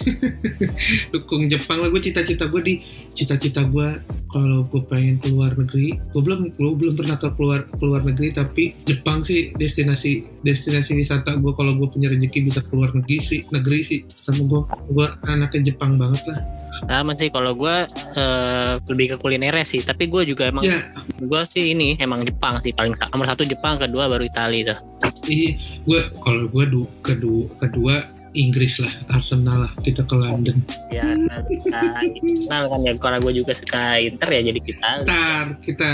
Dukung 1.12 1.50
Jepang 1.50 1.83
lah 1.83 1.90
gue 1.90 2.03
cita-cita 2.03 2.46
gue 2.46 2.62
di 2.62 2.74
cita-cita 3.11 3.66
gue 3.66 3.88
kalau 4.31 4.62
gue 4.66 4.83
pengen 4.87 5.19
keluar 5.19 5.53
negeri 5.55 5.99
gue 5.99 6.23
belum 6.23 6.55
gue 6.55 6.73
belum 6.79 6.95
pernah 6.95 7.19
ke 7.19 7.29
keluar 7.35 7.66
keluar 7.79 8.01
negeri 8.07 8.31
tapi 8.35 8.73
Jepang 8.87 9.27
sih 9.27 9.51
destinasi 9.59 10.23
destinasi 10.47 10.95
wisata 10.95 11.37
gue 11.37 11.53
kalau 11.55 11.75
gue 11.77 11.88
punya 11.90 12.09
rezeki 12.11 12.47
bisa 12.47 12.61
keluar 12.71 12.95
negeri 12.95 13.19
sih 13.21 13.40
negeri 13.51 13.81
sih. 13.83 14.01
Sama 14.23 14.47
gue 14.47 14.61
gue 14.95 15.07
anaknya 15.27 15.75
Jepang 15.75 15.99
banget 15.99 16.23
lah. 16.31 16.38
Sama 16.87 17.12
sih 17.19 17.29
kalau 17.29 17.53
gue 17.59 17.77
eh, 18.16 18.73
lebih 18.88 19.14
ke 19.14 19.16
kuliner 19.19 19.55
sih 19.66 19.83
tapi 19.83 20.07
gue 20.07 20.23
juga 20.25 20.49
emang 20.49 20.64
ya. 20.64 20.81
gue 21.21 21.43
sih 21.51 21.75
ini 21.75 21.99
emang 21.99 22.25
Jepang 22.25 22.62
sih 22.62 22.73
paling 22.73 22.95
nomor 23.12 23.27
satu 23.29 23.43
Jepang 23.45 23.77
kedua 23.83 24.07
baru 24.07 24.25
Italia 24.25 24.75
tuh. 24.75 24.79
Iya 25.27 25.59
gue 25.85 26.01
kalau 26.23 26.47
gue 26.49 26.64
du, 26.71 26.83
kedua 27.03 27.47
kedua 27.61 28.19
Inggris 28.35 28.79
lah 28.79 28.93
Arsenal 29.11 29.66
lah 29.66 29.73
kita 29.83 30.07
ke 30.07 30.14
London 30.14 30.59
ya 30.90 31.11
kita 31.49 31.79
kenal 32.19 32.62
kan 32.71 32.81
ya 32.87 32.93
karena 32.99 33.19
gue 33.19 33.33
juga 33.43 33.53
suka 33.55 33.99
Inter 33.99 34.29
ya 34.31 34.40
jadi 34.51 34.61
kita 34.62 34.88
Ntar 35.07 35.47
kita 35.62 35.88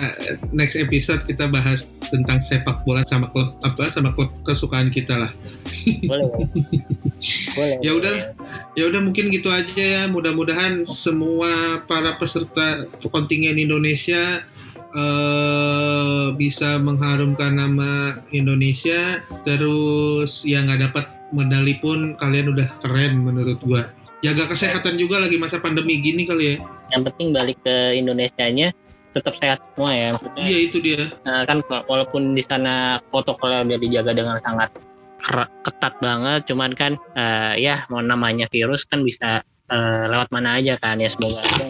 next 0.52 0.76
episode 0.76 1.22
kita 1.24 1.48
bahas 1.48 1.88
tentang 2.10 2.38
sepak 2.42 2.86
bola 2.86 3.02
sama 3.06 3.30
klub 3.30 3.58
apa 3.62 3.90
sama 3.90 4.14
klub 4.14 4.30
kesukaan 4.46 4.88
kita 4.90 5.18
lah. 5.18 5.32
boleh 6.06 6.26
boleh 7.54 7.76
Ya 7.86 7.92
udah. 7.96 8.36
Ya 8.76 8.84
udah 8.88 9.00
mungkin 9.02 9.32
gitu 9.32 9.50
aja 9.50 9.74
ya. 9.74 10.02
Mudah-mudahan 10.06 10.86
semua 10.86 11.82
para 11.84 12.14
peserta 12.16 12.86
kontingen 13.10 13.58
Indonesia 13.58 14.44
eh 14.96 16.26
bisa 16.38 16.78
mengharumkan 16.80 17.52
nama 17.56 18.22
Indonesia. 18.30 19.24
Terus 19.42 20.46
yang 20.46 20.70
nggak 20.70 20.82
dapat 20.90 21.06
medali 21.36 21.76
pun 21.76 22.16
kalian 22.16 22.56
udah 22.56 22.68
keren 22.80 23.20
menurut 23.20 23.60
gua. 23.60 23.92
Jaga 24.24 24.48
kesehatan 24.48 24.96
juga 24.96 25.20
lagi 25.20 25.36
masa 25.36 25.60
pandemi 25.60 26.00
gini 26.00 26.24
kali 26.24 26.56
ya. 26.56 26.58
yang 26.94 27.02
penting 27.02 27.34
balik 27.34 27.58
ke 27.66 27.98
Indonesianya 27.98 28.70
tetap 29.10 29.34
sehat 29.34 29.58
semua 29.74 29.90
ya 29.90 30.08
maksudnya 30.14 30.44
Iya 30.46 30.58
itu 30.70 30.78
dia. 30.78 31.02
Nah, 31.26 31.42
kan 31.48 31.64
walaupun 31.66 32.36
di 32.36 32.44
sana 32.44 33.02
protokolnya 33.10 33.64
udah 33.64 33.78
dijaga 33.80 34.12
dengan 34.12 34.38
sangat 34.38 34.70
ketat 35.66 35.94
banget, 35.98 36.40
cuman 36.46 36.70
kan 36.76 36.92
eh, 37.16 37.54
ya 37.58 37.88
mau 37.88 38.04
namanya 38.04 38.46
virus 38.52 38.84
kan 38.86 39.02
bisa 39.02 39.42
eh, 39.72 40.04
lewat 40.06 40.28
mana 40.30 40.60
aja 40.60 40.78
kan 40.78 41.00
ya 41.00 41.08
semoga 41.10 41.42
aja 41.42 41.64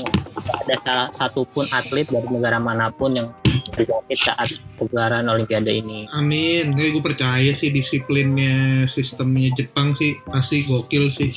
ada 0.66 0.76
salah 0.82 1.08
satupun 1.14 1.64
atlet 1.70 2.10
dari 2.10 2.28
negara 2.28 2.58
mana 2.58 2.90
pun 2.90 3.14
yang 3.14 3.28
terjangkit 3.76 4.18
saat 4.18 4.48
pegelaran 4.80 5.28
Olimpiade 5.28 5.68
ini. 5.68 6.08
Amin. 6.16 6.72
Gue 6.72 7.04
percaya 7.04 7.52
sih 7.52 7.68
disiplinnya 7.68 8.88
sistemnya 8.88 9.52
Jepang 9.52 9.92
sih 9.92 10.16
pasti 10.24 10.64
gokil 10.64 11.12
sih. 11.12 11.36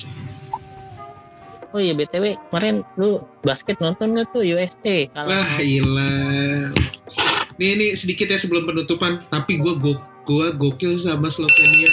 Oh 1.69 1.77
iya 1.77 1.93
btw 1.93 2.33
kemarin 2.49 2.81
lu 2.97 3.21
basket 3.45 3.77
nonton 3.77 4.17
nggak 4.17 4.33
tuh? 4.33 4.41
Kalau 4.41 5.29
Wah 5.29 5.61
gila. 5.61 6.13
Nih 7.61 7.71
nih 7.77 7.91
sedikit 7.93 8.31
ya 8.31 8.41
sebelum 8.41 8.65
penutupan. 8.65 9.21
Tapi 9.29 9.61
gue 9.61 9.77
go 9.77 9.93
gue 10.25 10.47
gokil 10.55 10.97
sama 10.97 11.29
Slovenia. 11.29 11.91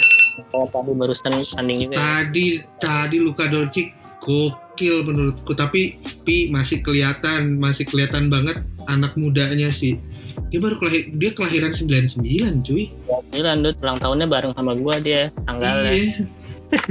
kalau 0.53 0.69
tadi 0.69 0.93
barusan 0.93 1.33
tanding 1.49 1.89
juga. 1.89 1.93
ya. 1.93 1.97
Tadi 1.97 2.45
tadi 2.77 3.17
Luka 3.17 3.49
Doncic 3.49 3.93
gokil 4.21 5.05
menurutku. 5.05 5.53
Tapi 5.53 5.97
Pi 6.25 6.49
masih 6.49 6.81
kelihatan 6.81 7.61
masih 7.61 7.85
kelihatan 7.85 8.33
banget 8.33 8.65
anak 8.89 9.13
mudanya 9.13 9.69
sih. 9.69 10.01
Dia 10.47 10.59
baru 10.63 10.75
kelahir, 10.79 11.11
dia 11.11 11.31
kelahiran 11.35 11.71
99 11.75 12.63
cuy. 12.63 12.87
Milan 13.35 13.67
Dut, 13.67 13.75
ulang 13.83 13.99
tahunnya 13.99 14.27
bareng 14.31 14.53
sama 14.55 14.71
gua 14.79 14.95
dia 14.97 15.27
tanggalnya 15.43 15.91
Iya. 15.91 16.23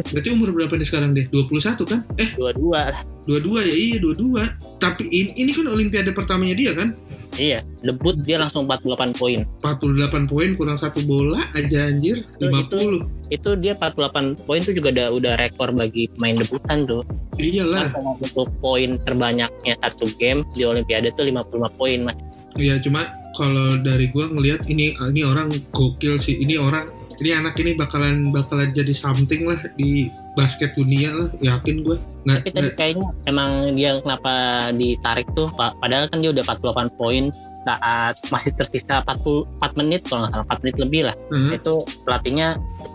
Berarti 0.08 0.28
umur 0.32 0.56
berapa 0.56 0.72
nih 0.72 0.88
sekarang 0.88 1.12
deh? 1.12 1.28
21 1.28 1.84
kan? 1.84 2.00
Eh, 2.16 2.32
dua-dua 2.32 2.96
lah. 2.96 3.00
22 3.28 3.60
ya? 3.60 3.74
Iya, 3.76 3.96
22. 4.00 4.44
Tapi 4.80 5.04
ini, 5.12 5.30
ini 5.36 5.50
kan 5.52 5.68
olimpiade 5.68 6.16
pertamanya 6.16 6.56
dia 6.56 6.72
kan? 6.72 6.96
Iya, 7.36 7.60
debut 7.84 8.16
dia 8.24 8.40
langsung 8.40 8.64
48 8.64 9.12
poin. 9.12 9.44
48 9.60 10.24
poin 10.24 10.56
kurang 10.56 10.80
satu 10.80 11.04
bola 11.04 11.44
aja 11.52 11.92
anjir. 11.92 12.24
Itu- 12.40 12.48
50. 12.48 13.04
Itu 13.28 13.52
dia 13.60 13.76
48 13.76 14.40
poin 14.48 14.64
tuh 14.64 14.72
juga 14.72 14.88
udah 14.96 15.08
udah 15.12 15.32
rekor 15.36 15.68
bagi 15.76 16.08
pemain 16.16 16.40
debutan 16.40 16.88
tuh. 16.88 17.04
Iyalah. 17.36 17.92
Karena 17.92 18.10
untuk 18.16 18.48
poin 18.64 18.96
terbanyaknya 18.96 19.74
satu 19.84 20.08
game 20.16 20.40
di 20.56 20.64
Olimpiade 20.64 21.12
tuh 21.12 21.28
55 21.28 21.68
poin 21.76 22.08
mas. 22.08 22.16
Iya, 22.56 22.80
cuma 22.80 23.04
kalau 23.36 23.76
dari 23.78 24.08
gua 24.08 24.26
ngelihat 24.26 24.64
ini 24.66 24.96
ini 24.98 25.22
orang 25.22 25.52
gokil 25.70 26.16
sih. 26.18 26.36
Ini 26.36 26.56
orang 26.56 26.88
ini 27.16 27.30
anak 27.30 27.56
ini 27.56 27.72
bakalan 27.72 28.28
bakalan 28.28 28.68
jadi 28.68 28.92
something 28.92 29.44
lah 29.44 29.60
di 29.74 30.08
basket 30.32 30.72
dunia 30.72 31.08
lah 31.10 31.28
yakin 31.40 31.80
gue 31.80 31.96
nggak 32.28 32.40
Tapi 32.42 32.50
tadi 32.52 32.68
kayaknya 32.76 33.08
emang 33.24 33.50
dia 33.72 33.96
kenapa 33.98 34.32
ditarik 34.70 35.24
tuh, 35.32 35.48
Pak. 35.50 35.80
Padahal 35.80 36.08
kan 36.08 36.20
dia 36.20 36.28
udah 36.28 36.44
48 36.44 36.92
poin 36.92 37.24
saat 37.64 38.14
masih 38.28 38.52
tersisa 38.52 39.00
44 39.02 39.48
menit 39.74 40.04
kalau 40.04 40.22
nggak 40.22 40.32
salah 40.34 40.46
4 40.46 40.60
menit 40.60 40.76
lebih 40.76 41.00
lah. 41.08 41.16
nggak- 41.30 41.56
Itu 41.56 41.74
pelatihnya 42.04 42.48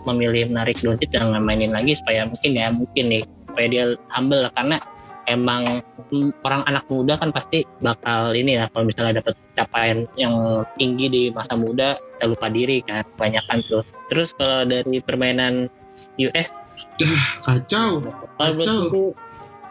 memilih 0.06 0.48
menarik 0.48 0.78
Doncic 0.78 1.10
dan 1.10 1.34
mainin 1.36 1.70
lagi 1.70 1.92
supaya 1.92 2.24
mungkin 2.24 2.50
ya 2.52 2.70
mungkin 2.70 3.04
nih 3.10 3.22
supaya 3.44 3.66
dia 3.66 3.84
humble 4.08 4.40
lah 4.40 4.52
karena 4.54 4.78
emang 5.32 5.80
orang 6.44 6.62
anak 6.68 6.84
muda 6.92 7.16
kan 7.16 7.32
pasti 7.32 7.64
bakal 7.80 8.36
ini 8.36 8.60
ya 8.60 8.68
kalau 8.70 8.84
misalnya 8.86 9.24
dapat 9.24 9.34
capaian 9.56 10.04
yang 10.20 10.64
tinggi 10.76 11.06
di 11.08 11.22
masa 11.32 11.56
muda 11.56 11.96
kita 11.96 12.24
lupa 12.28 12.46
diri 12.52 12.84
kan 12.84 13.02
kebanyakan 13.16 13.58
tuh 13.66 13.82
terus 14.12 14.36
kalau 14.36 14.68
dari 14.68 15.00
permainan 15.00 15.72
US 16.20 16.52
kacau 17.42 18.04
kalau 18.36 18.52
Kacau. 18.60 19.12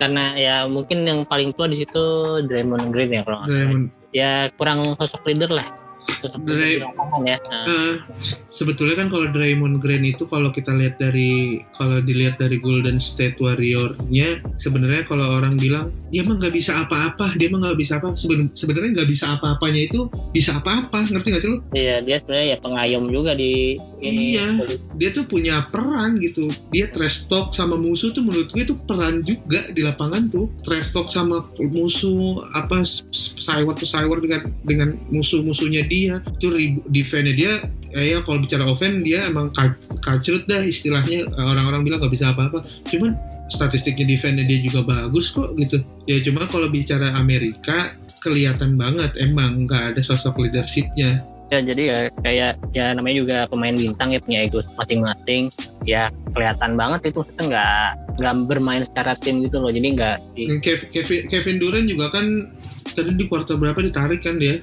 karena 0.01 0.25
ya 0.33 0.55
mungkin 0.65 1.05
yang 1.05 1.21
paling 1.29 1.53
tua 1.53 1.69
di 1.69 1.77
situ 1.77 2.03
Draymond 2.49 2.89
Green 2.89 3.13
ya 3.13 3.21
kalau. 3.21 3.45
Draymond 3.45 3.85
ya 4.11 4.51
kurang 4.59 4.83
sosok 4.99 5.23
leader 5.31 5.51
lah 5.51 5.67
Dray- 6.37 6.81
ya. 7.23 7.37
Nah, 7.39 7.63
Eh, 7.63 7.93
sebetulnya 8.45 8.95
kan 8.95 9.07
kalau 9.07 9.27
Draymond 9.27 9.79
Green 9.79 10.03
itu 10.03 10.25
kalau 10.25 10.49
kita 10.49 10.71
lihat 10.71 10.97
dari 10.97 11.31
kalau 11.71 11.97
dilihat 11.99 12.35
dari 12.35 12.57
Golden 12.57 12.97
State 12.97 13.37
Warrior-nya 13.37 14.29
sebenarnya 14.55 15.03
kalau 15.03 15.31
orang 15.31 15.55
bilang 15.55 15.89
dia 16.07 16.21
mah 16.21 16.35
nggak 16.35 16.51
bisa 16.51 16.83
apa-apa 16.83 17.33
dia 17.35 17.47
mah 17.47 17.61
nggak 17.61 17.77
bisa 17.77 17.97
apa 17.97 18.11
Seben- 18.13 18.51
sebenarnya 18.51 18.91
nggak 18.93 19.09
bisa 19.09 19.25
apa-apanya 19.31 19.81
itu 19.83 19.99
bisa 20.29 20.55
apa-apa 20.55 21.07
ngerti 21.07 21.27
nggak 21.29 21.41
sih 21.41 21.49
lu? 21.49 21.57
Iya 21.71 21.95
dia 22.01 22.17
sebenarnya 22.19 22.47
ya 22.47 22.57
pengayom 22.59 23.05
juga 23.07 23.31
di 23.33 23.75
ini, 23.99 24.35
Iya. 24.35 24.47
dia 24.95 25.09
tuh 25.09 25.23
punya 25.23 25.63
peran 25.65 26.19
gitu. 26.19 26.49
Dia 26.69 26.89
trash 26.89 27.25
talk 27.25 27.51
sama 27.51 27.77
musuh 27.77 28.09
tuh 28.09 28.21
menurut 28.21 28.49
gue 28.49 28.63
itu 28.63 28.75
peran 28.83 29.21
juga 29.21 29.69
di 29.69 29.81
lapangan 29.81 30.27
tuh. 30.27 30.49
Trash 30.61 30.91
talk 30.91 31.07
sama 31.07 31.45
musuh 31.61 32.41
apa 32.51 32.83
pesawat 32.83 33.75
pesawat 33.77 34.19
dengan 34.19 34.41
dengan 34.61 34.89
musuh-musuhnya 35.09 35.85
dia 35.85 36.10
itu 36.19 36.47
ribu- 36.51 36.83
defense-nya 36.91 37.33
dia 37.37 37.53
eh, 37.95 38.15
ya 38.15 38.23
kalau 38.23 38.43
bicara 38.43 38.63
offense 38.67 39.03
dia 39.03 39.27
emang 39.27 39.51
ka- 39.55 39.79
kacrut 40.03 40.43
dah 40.49 40.59
istilahnya. 40.63 41.23
Eh, 41.27 41.45
orang-orang 41.45 41.87
bilang 41.87 41.99
nggak 42.03 42.11
bisa 42.11 42.35
apa-apa. 42.35 42.65
Cuman 42.91 43.15
statistiknya 43.47 44.03
defense-nya 44.11 44.43
dia 44.43 44.59
juga 44.59 44.83
bagus 44.83 45.31
kok 45.31 45.55
gitu. 45.55 45.79
Ya 46.09 46.19
cuma 46.25 46.47
kalau 46.49 46.67
bicara 46.67 47.15
Amerika 47.15 47.95
kelihatan 48.21 48.75
banget 48.75 49.15
emang 49.17 49.63
nggak 49.65 49.95
ada 49.95 50.01
sosok 50.01 50.41
leadershipnya. 50.41 51.23
Ya 51.51 51.59
jadi 51.59 51.83
ya 51.83 51.99
kayak 52.23 52.51
ya 52.71 52.85
namanya 52.95 53.15
juga 53.19 53.37
pemain 53.51 53.75
bintang 53.75 54.15
ya 54.15 54.23
punya 54.23 54.39
ego 54.47 54.63
masing-masing. 54.79 55.51
Ya 55.83 56.07
kelihatan 56.31 56.79
banget 56.79 57.11
itu 57.11 57.27
nggak 57.27 58.15
nggak 58.23 58.35
bermain 58.47 58.87
secara 58.87 59.19
tim 59.19 59.43
gitu 59.43 59.59
loh. 59.59 59.67
Jadi 59.67 59.87
nggak 59.99 60.15
di 60.31 60.47
Kevin, 60.63 61.27
Kevin 61.27 61.57
Durant 61.59 61.87
juga 61.91 62.07
kan 62.07 62.25
tadi 62.91 63.15
di 63.15 63.25
kuartal 63.27 63.57
berapa 63.57 63.79
ditarik 63.79 64.21
kan 64.23 64.37
dia? 64.37 64.59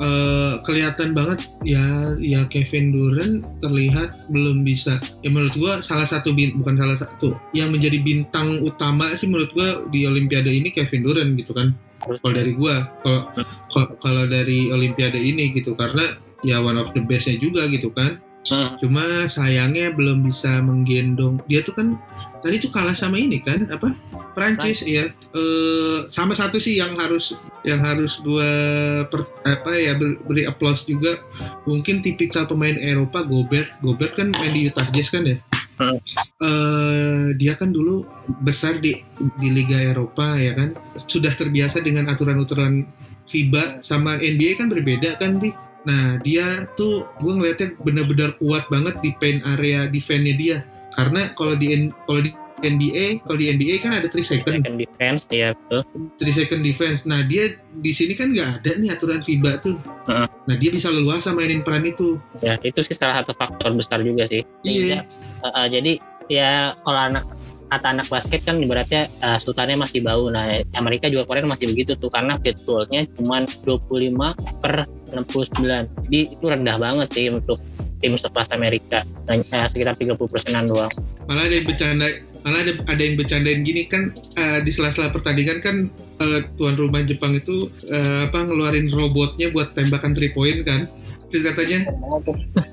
Eh, 0.00 0.52
kelihatan 0.64 1.12
banget. 1.12 1.44
Ya 1.66 2.16
ya 2.16 2.48
Kevin 2.48 2.92
Durant 2.94 3.44
terlihat 3.60 4.32
belum 4.32 4.64
bisa. 4.64 4.96
Ya 5.20 5.28
menurut 5.28 5.52
gua 5.60 5.72
salah 5.84 6.08
satu 6.08 6.32
bin, 6.32 6.56
bukan 6.56 6.80
salah 6.80 6.96
satu. 6.96 7.36
Yang 7.52 7.68
menjadi 7.76 7.98
bintang 8.00 8.64
utama 8.64 9.12
sih 9.16 9.28
menurut 9.28 9.52
gua 9.52 9.84
di 9.92 10.08
Olimpiade 10.08 10.48
ini 10.48 10.72
Kevin 10.72 11.04
Durant 11.04 11.32
gitu 11.36 11.52
kan. 11.52 11.76
Kalau 12.00 12.32
dari 12.32 12.56
gua 12.56 12.88
kalau- 13.04 13.96
kalau 14.00 14.24
dari 14.24 14.72
Olimpiade 14.72 15.20
ini 15.20 15.52
gitu. 15.52 15.76
Karena 15.76 16.16
ya 16.40 16.64
one 16.64 16.80
of 16.80 16.88
the 16.96 17.04
bestnya 17.04 17.36
juga 17.36 17.68
gitu 17.68 17.92
kan 17.92 18.16
Hmm. 18.40 18.72
cuma 18.80 19.28
sayangnya 19.28 19.92
belum 19.92 20.24
bisa 20.24 20.64
menggendong. 20.64 21.44
Dia 21.44 21.60
tuh 21.60 21.76
kan 21.76 22.00
tadi 22.40 22.56
tuh 22.56 22.72
kalah 22.72 22.96
sama 22.96 23.20
ini 23.20 23.36
kan 23.36 23.68
apa? 23.68 23.92
Prancis 24.32 24.80
ya 24.80 25.12
Eh, 25.30 25.98
sama 26.08 26.32
satu 26.32 26.56
sih 26.56 26.74
yang 26.74 26.96
harus 26.96 27.36
yang 27.62 27.78
harus 27.78 28.18
gua 28.18 28.48
per- 29.06 29.28
apa 29.44 29.76
ya 29.76 29.92
ber- 29.94 30.18
beri 30.24 30.48
applause 30.48 30.82
juga. 30.82 31.20
Mungkin 31.68 32.00
tipikal 32.00 32.48
pemain 32.48 32.74
Eropa 32.74 33.22
Gobert. 33.22 33.76
Gobert 33.78 34.16
kan 34.16 34.32
main 34.32 34.50
di 34.50 34.66
Utah 34.66 34.88
Jazz 34.90 35.12
kan 35.12 35.22
ya? 35.22 35.36
Hmm. 35.76 36.00
Eh, 36.40 37.24
dia 37.36 37.52
kan 37.54 37.70
dulu 37.70 38.04
besar 38.40 38.80
di 38.80 39.04
di 39.36 39.48
Liga 39.48 39.76
Eropa 39.76 40.34
ya 40.34 40.56
kan? 40.56 40.74
Sudah 40.96 41.30
terbiasa 41.30 41.78
dengan 41.80 42.08
aturan-aturan 42.08 42.88
FIBA 43.24 43.78
sama 43.80 44.16
NBA 44.16 44.56
kan 44.56 44.66
berbeda 44.66 45.14
kan 45.14 45.38
di 45.38 45.52
Nah 45.88 46.20
dia 46.20 46.68
tuh 46.76 47.08
gue 47.18 47.32
ngeliatnya 47.32 47.72
benar-benar 47.80 48.36
kuat 48.36 48.68
banget 48.68 49.00
di 49.00 49.10
paint 49.16 49.40
area 49.44 49.88
defense-nya 49.88 50.34
dia 50.36 50.56
karena 50.94 51.32
kalau 51.38 51.54
di 51.56 51.88
kalau 52.04 52.20
di 52.20 52.30
NBA 52.60 53.24
kalau 53.24 53.40
di 53.40 53.46
NBA 53.56 53.80
kan 53.80 53.96
ada 53.96 54.08
3 54.12 54.20
second 54.20 54.60
second 54.60 54.76
defense 54.76 55.24
ya 55.32 55.56
betul 55.56 55.80
3 56.20 56.40
second 56.44 56.60
defense. 56.60 57.00
Nah 57.08 57.24
dia 57.24 57.56
di 57.72 57.92
sini 57.96 58.12
kan 58.12 58.36
nggak 58.36 58.60
ada 58.60 58.70
nih 58.76 58.92
aturan 58.92 59.24
FIBA 59.24 59.64
tuh. 59.64 59.80
Heeh. 60.04 60.28
Nah 60.28 60.54
dia 60.60 60.70
bisa 60.70 60.92
leluasa 60.92 61.32
mainin 61.32 61.64
peran 61.64 61.88
itu. 61.88 62.20
ya 62.44 62.60
itu 62.60 62.80
sih 62.84 62.92
salah 62.92 63.24
satu 63.24 63.32
faktor 63.32 63.72
besar 63.72 64.04
juga 64.04 64.28
sih 64.28 64.44
Iya. 64.64 65.08
Uh, 65.40 65.48
uh, 65.48 65.66
jadi 65.72 65.96
ya 66.28 66.76
kalau 66.84 67.00
anak 67.00 67.24
kata 67.70 67.86
anak 67.94 68.06
basket 68.10 68.42
kan 68.42 68.58
ibaratnya 68.58 69.06
uh, 69.22 69.38
sultannya 69.38 69.78
masih 69.78 70.02
bau. 70.02 70.26
Nah, 70.28 70.60
Amerika 70.74 71.06
juga 71.06 71.24
kemarin 71.30 71.46
masih 71.46 71.70
begitu 71.70 71.94
tuh 71.96 72.10
karena 72.10 72.36
field 72.42 72.58
goal-nya 72.66 73.06
cuma 73.14 73.46
25 73.46 74.60
per 74.60 74.84
69. 75.14 76.06
Jadi 76.10 76.20
itu 76.34 76.44
rendah 76.44 76.76
banget 76.76 77.08
sih 77.14 77.30
untuk 77.30 77.62
tim 78.02 78.18
sekelas 78.18 78.50
Amerika. 78.50 79.06
Dan 79.24 79.46
uh, 79.54 79.70
sekitar 79.70 79.94
30 79.94 80.18
persenan 80.18 80.66
doang. 80.66 80.90
Malah 81.30 81.46
ada 81.46 81.54
yang 81.54 81.66
bercanda, 81.70 82.06
malah 82.42 82.60
ada 82.64 82.72
ada 82.88 83.02
yang 83.02 83.14
bercandain 83.20 83.60
gini 83.62 83.84
kan 83.84 84.10
eh, 84.40 84.58
di 84.64 84.70
sela-sela 84.72 85.12
pertandingan 85.12 85.60
kan 85.60 85.76
eh, 86.20 86.40
tuan 86.56 86.74
rumah 86.74 87.04
Jepang 87.04 87.36
itu 87.36 87.68
eh, 87.88 88.26
apa 88.26 88.48
ngeluarin 88.48 88.88
robotnya 88.90 89.52
buat 89.52 89.76
tembakan 89.76 90.16
3 90.16 90.36
point 90.36 90.60
kan. 90.64 90.88
Terus 91.30 91.42
katanya 91.46 91.78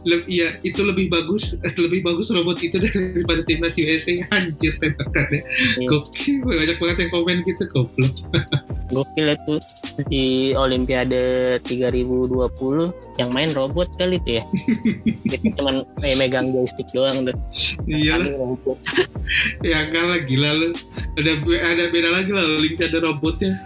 Le- 0.02 0.26
iya 0.26 0.58
itu 0.62 0.82
lebih 0.82 1.08
bagus 1.08 1.54
lebih 1.78 2.02
bagus 2.02 2.34
robot 2.34 2.58
itu 2.58 2.82
daripada 2.84 3.46
timnas 3.46 3.78
USA 3.78 4.18
anjir 4.34 4.74
tembakannya 4.82 5.42
Iya. 5.78 5.88
gokil 5.90 6.42
banyak 6.42 6.78
banget 6.82 6.98
yang 7.06 7.12
komen 7.14 7.38
gitu 7.46 7.64
goblok. 7.70 8.14
Gokil 8.96 9.36
itu 9.36 9.54
di 10.08 10.26
Olimpiade 10.56 11.60
3020 11.60 12.40
yang 13.20 13.30
main 13.30 13.52
robot 13.52 13.92
kali 14.00 14.16
tuh 14.24 14.40
ya. 14.40 14.44
Itu 15.28 15.38
cuman 15.60 15.84
kayak 16.00 16.18
megang 16.18 16.56
joystick 16.56 16.88
doang 16.96 17.28
tuh. 17.28 17.36
iya 17.84 18.16
ya 19.60 19.78
enggak 19.84 20.04
lah 20.08 20.20
gila 20.24 20.50
lu. 20.56 20.70
Ada 21.20 21.32
ada 21.44 21.84
beda 21.92 22.10
lagi 22.16 22.32
lah 22.32 22.46
olimpiade 22.48 22.98
robotnya 23.04 23.60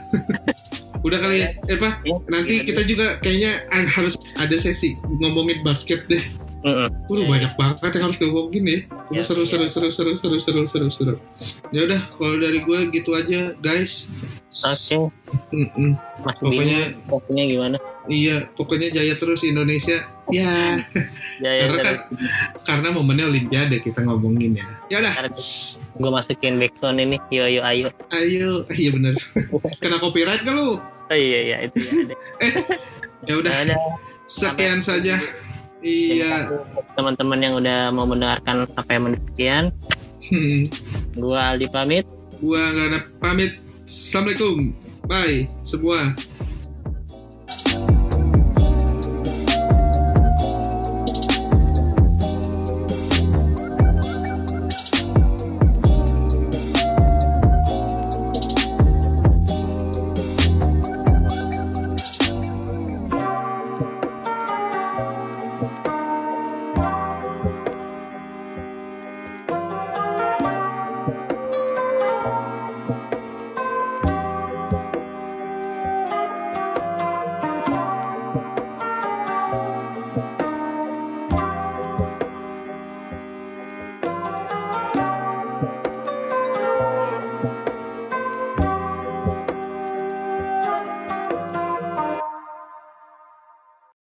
udah 1.02 1.20
kali 1.20 1.38
ya 1.42 1.50
eh 1.68 1.78
pak 1.78 2.06
Ya, 2.06 2.16
nanti 2.30 2.54
gitu. 2.62 2.74
kita 2.74 2.82
juga 2.86 3.08
kayaknya 3.20 3.66
harus 3.70 4.16
ada 4.38 4.56
sesi 4.58 4.96
ngomongin 5.02 5.62
basket 5.66 6.06
deh. 6.08 6.22
Udah 6.62 6.94
Iya, 7.10 7.26
banyak 7.26 7.52
banget 7.58 7.92
yang 7.98 8.06
harus 8.06 8.18
ngomongin 8.22 8.64
ya. 8.70 8.80
Ya, 9.10 9.22
seru, 9.26 9.50
seru, 9.50 9.66
iya. 9.66 9.74
seru, 9.74 9.90
seru, 9.90 10.14
seru, 10.14 10.38
seru, 10.38 10.62
seru, 10.70 10.88
seru. 10.94 11.16
Ya 11.74 11.90
udah, 11.90 12.06
kalau 12.14 12.38
dari 12.38 12.62
gue 12.62 12.80
gitu 12.94 13.18
aja, 13.18 13.58
guys. 13.58 14.06
Oke, 14.52 14.96
Mm-mm. 15.50 15.96
Mas 16.22 16.36
Pokoknya- 16.38 16.92
Bimo, 16.92 17.08
pokoknya 17.08 17.44
gimana? 17.48 17.78
Iya, 18.04 18.52
pokoknya 18.52 18.92
jaya 18.92 19.16
terus 19.16 19.42
Indonesia. 19.42 20.04
Ya, 20.28 20.76
Ya, 21.40 21.52
ya, 21.56 21.62
karena 21.66 21.78
kan 21.80 21.96
karena 22.62 22.88
momennya 22.92 23.26
Olimpiade 23.26 23.80
kita 23.80 24.04
ngomongin 24.04 24.60
ya. 24.60 24.68
Ya 24.88 24.98
udah, 25.00 25.14
gue 25.94 26.12
masukin 26.12 26.60
backsound 26.60 27.00
ini, 27.00 27.16
yo 27.30 27.48
yo 27.48 27.64
ayo. 27.64 27.88
ayo, 28.12 28.68
iya 28.70 28.90
bener. 28.92 29.16
Kena 29.80 29.98
copyright 29.98 30.44
kan 30.44 30.54
lu? 30.54 30.78
Oh 30.84 31.16
iya 31.16 31.40
iya 31.42 31.58
itu 31.64 31.78
ya. 31.80 31.92
ada. 31.96 32.16
Ya 33.22 33.34
udah, 33.38 33.54
sekian 34.26 34.82
saja. 34.82 35.22
Iya. 35.80 36.50
Teman-teman 36.94 37.40
yang 37.40 37.54
udah 37.56 37.90
mau 37.90 38.04
mendengarkan 38.04 38.68
sampai 38.68 38.98
menit 38.98 39.22
sekian, 39.30 39.70
Hmm. 40.22 40.66
gua 41.16 41.54
Aldi 41.54 41.66
pamit. 41.68 42.06
Gua 42.38 42.62
nggak 42.68 42.88
ada 42.88 43.00
pamit. 43.18 43.58
Assalamualaikum. 43.92 44.72
Bye 45.04 45.52
semua. 45.68 46.16